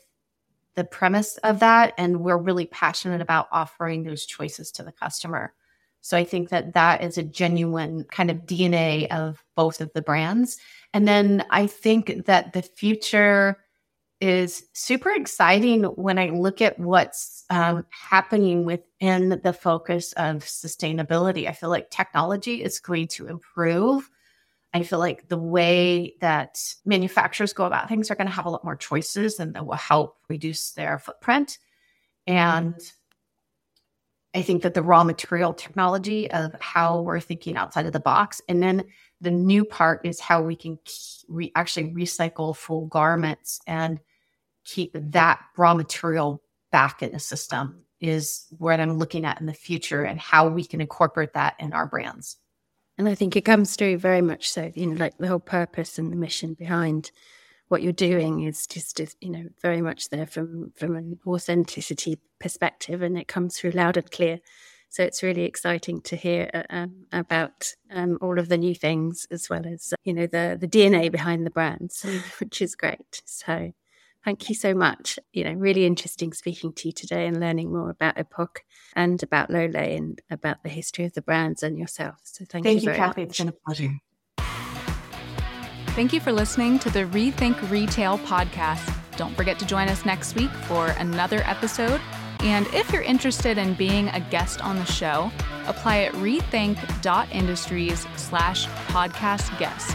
the 0.77 0.85
premise 0.85 1.37
of 1.37 1.59
that, 1.59 1.93
and 1.97 2.21
we're 2.21 2.37
really 2.37 2.67
passionate 2.67 3.19
about 3.19 3.49
offering 3.51 4.03
those 4.03 4.25
choices 4.25 4.71
to 4.73 4.83
the 4.83 4.91
customer. 4.93 5.53
So 6.01 6.15
I 6.15 6.23
think 6.23 6.49
that 6.49 6.73
that 6.73 7.03
is 7.03 7.17
a 7.17 7.23
genuine 7.23 8.05
kind 8.05 8.31
of 8.31 8.45
DNA 8.45 9.07
of 9.07 9.43
both 9.55 9.81
of 9.81 9.91
the 9.93 10.03
brands. 10.03 10.57
And 10.93 11.05
then 11.07 11.43
I 11.49 11.67
think 11.67 12.27
that 12.27 12.53
the 12.53 12.61
future 12.61 13.57
is 14.21 14.63
super 14.73 15.09
exciting 15.09 15.83
when 15.83 16.17
I 16.17 16.29
look 16.29 16.61
at 16.61 16.79
what's 16.79 17.43
um, 17.49 17.85
happening 17.89 18.63
within 18.63 19.41
the 19.43 19.53
focus 19.53 20.13
of 20.13 20.43
sustainability. 20.43 21.47
I 21.47 21.51
feel 21.51 21.69
like 21.69 21.89
technology 21.89 22.63
is 22.63 22.79
going 22.79 23.07
to 23.09 23.27
improve. 23.27 24.09
I 24.73 24.83
feel 24.83 24.99
like 24.99 25.29
the 25.29 25.37
way 25.37 26.15
that 26.21 26.59
manufacturers 26.85 27.53
go 27.53 27.65
about 27.65 27.89
things 27.89 28.11
are 28.11 28.15
going 28.15 28.27
to 28.27 28.33
have 28.33 28.45
a 28.45 28.49
lot 28.49 28.63
more 28.63 28.75
choices 28.75 29.39
and 29.39 29.53
that 29.55 29.65
will 29.65 29.75
help 29.75 30.17
reduce 30.29 30.71
their 30.71 30.99
footprint. 30.99 31.57
And 32.25 32.73
mm-hmm. 32.73 34.39
I 34.39 34.41
think 34.41 34.61
that 34.63 34.73
the 34.73 34.83
raw 34.83 35.03
material 35.03 35.53
technology 35.53 36.29
of 36.29 36.53
how 36.59 37.01
we're 37.01 37.19
thinking 37.19 37.55
outside 37.55 37.85
of 37.85 37.93
the 37.93 37.99
box. 37.99 38.41
And 38.47 38.61
then 38.61 38.83
the 39.21 39.31
new 39.31 39.65
part 39.65 40.05
is 40.05 40.19
how 40.19 40.43
we 40.43 40.55
can 40.55 40.77
re- 41.27 41.51
actually 41.55 41.91
recycle 41.93 42.55
full 42.55 42.85
garments 42.87 43.59
and 43.65 43.99
keep 44.63 44.91
that 44.93 45.39
raw 45.57 45.73
material 45.73 46.43
back 46.71 47.01
in 47.01 47.13
the 47.13 47.19
system 47.19 47.83
is 47.99 48.45
what 48.57 48.79
I'm 48.79 48.99
looking 48.99 49.25
at 49.25 49.39
in 49.39 49.47
the 49.47 49.53
future 49.53 50.03
and 50.03 50.19
how 50.19 50.49
we 50.49 50.65
can 50.65 50.81
incorporate 50.81 51.33
that 51.33 51.55
in 51.59 51.73
our 51.73 51.87
brands. 51.87 52.37
And 52.97 53.07
I 53.07 53.15
think 53.15 53.35
it 53.35 53.41
comes 53.41 53.75
through 53.75 53.97
very 53.97 54.21
much 54.21 54.49
so, 54.49 54.71
you 54.73 54.87
know, 54.87 54.95
like 54.95 55.17
the 55.17 55.27
whole 55.27 55.39
purpose 55.39 55.99
and 55.99 56.11
the 56.11 56.15
mission 56.15 56.55
behind 56.55 57.11
what 57.67 57.81
you're 57.81 57.91
doing 57.91 58.43
is 58.43 58.65
just 58.65 58.99
you 59.21 59.29
know 59.29 59.45
very 59.61 59.81
much 59.81 60.09
there 60.09 60.25
from 60.25 60.71
from 60.75 60.95
an 60.95 61.19
authenticity 61.27 62.17
perspective 62.39 63.01
and 63.01 63.17
it 63.17 63.27
comes 63.27 63.57
through 63.57 63.71
loud 63.71 63.97
and 63.97 64.09
clear. 64.11 64.39
So 64.89 65.03
it's 65.03 65.21
really 65.21 65.43
exciting 65.43 65.99
to 66.03 66.15
hear 66.15 66.49
uh, 66.53 66.63
um, 66.69 67.07
about 67.11 67.73
um, 67.91 68.17
all 68.21 68.39
of 68.39 68.47
the 68.47 68.57
new 68.57 68.73
things 68.73 69.27
as 69.31 69.49
well 69.49 69.65
as 69.67 69.93
you 70.03 70.13
know 70.13 70.27
the 70.27 70.57
the 70.59 70.67
dna 70.67 71.11
behind 71.11 71.45
the 71.45 71.51
brands 71.51 72.05
which 72.39 72.61
is 72.61 72.75
great. 72.75 73.21
So 73.25 73.73
thank 74.23 74.49
you 74.49 74.55
so 74.55 74.73
much 74.73 75.19
you 75.33 75.43
know 75.43 75.53
really 75.53 75.85
interesting 75.85 76.33
speaking 76.33 76.73
to 76.73 76.87
you 76.87 76.91
today 76.91 77.27
and 77.27 77.39
learning 77.39 77.71
more 77.71 77.89
about 77.89 78.17
Époque 78.17 78.59
and 78.95 79.21
about 79.23 79.49
lolë 79.49 79.97
and 79.97 80.21
about 80.29 80.63
the 80.63 80.69
history 80.69 81.05
of 81.05 81.13
the 81.13 81.21
brands 81.21 81.63
and 81.63 81.77
yourself 81.77 82.15
so 82.23 82.45
thank, 82.49 82.65
thank 82.65 82.83
you, 82.83 82.91
you 82.91 82.95
Cathy 82.95 83.21
much. 83.21 83.29
it's 83.29 83.39
been 83.39 83.49
a 83.49 83.53
pleasure 83.65 83.99
Thank 85.97 86.13
you 86.13 86.19
for 86.19 86.31
listening 86.31 86.77
to 86.79 86.91
the 86.91 87.05
Rethink 87.05 87.71
Retail 87.71 88.19
podcast. 88.19 88.95
Don't 89.15 89.35
forget 89.35 89.57
to 89.57 89.65
join 89.65 89.89
us 89.89 90.05
next 90.05 90.35
week 90.35 90.51
for 90.51 90.89
another 90.89 91.41
episode. 91.45 91.99
And 92.41 92.67
if 92.67 92.93
you're 92.93 93.01
interested 93.01 93.57
in 93.57 93.73
being 93.73 94.09
a 94.09 94.19
guest 94.19 94.61
on 94.61 94.75
the 94.75 94.85
show, 94.85 95.31
apply 95.65 96.01
at 96.01 96.13
rethink.industries 96.13 98.05
slash 98.15 98.67
podcast 98.67 99.57
guest. 99.57 99.89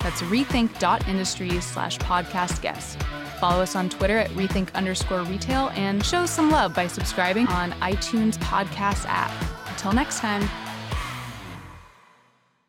That's 0.00 0.22
rethink.industries 0.22 1.64
slash 1.64 1.98
podcast 1.98 2.62
guest. 2.62 3.00
Follow 3.38 3.62
us 3.62 3.76
on 3.76 3.88
Twitter 3.88 4.18
at 4.18 4.30
rethink 4.30 4.72
underscore 4.74 5.22
retail 5.22 5.70
and 5.74 6.04
show 6.04 6.26
some 6.26 6.50
love 6.50 6.74
by 6.74 6.86
subscribing 6.86 7.46
on 7.48 7.72
iTunes 7.80 8.36
podcast 8.38 9.06
app. 9.06 9.30
Until 9.68 9.92
next 9.92 10.18
time. 10.18 10.67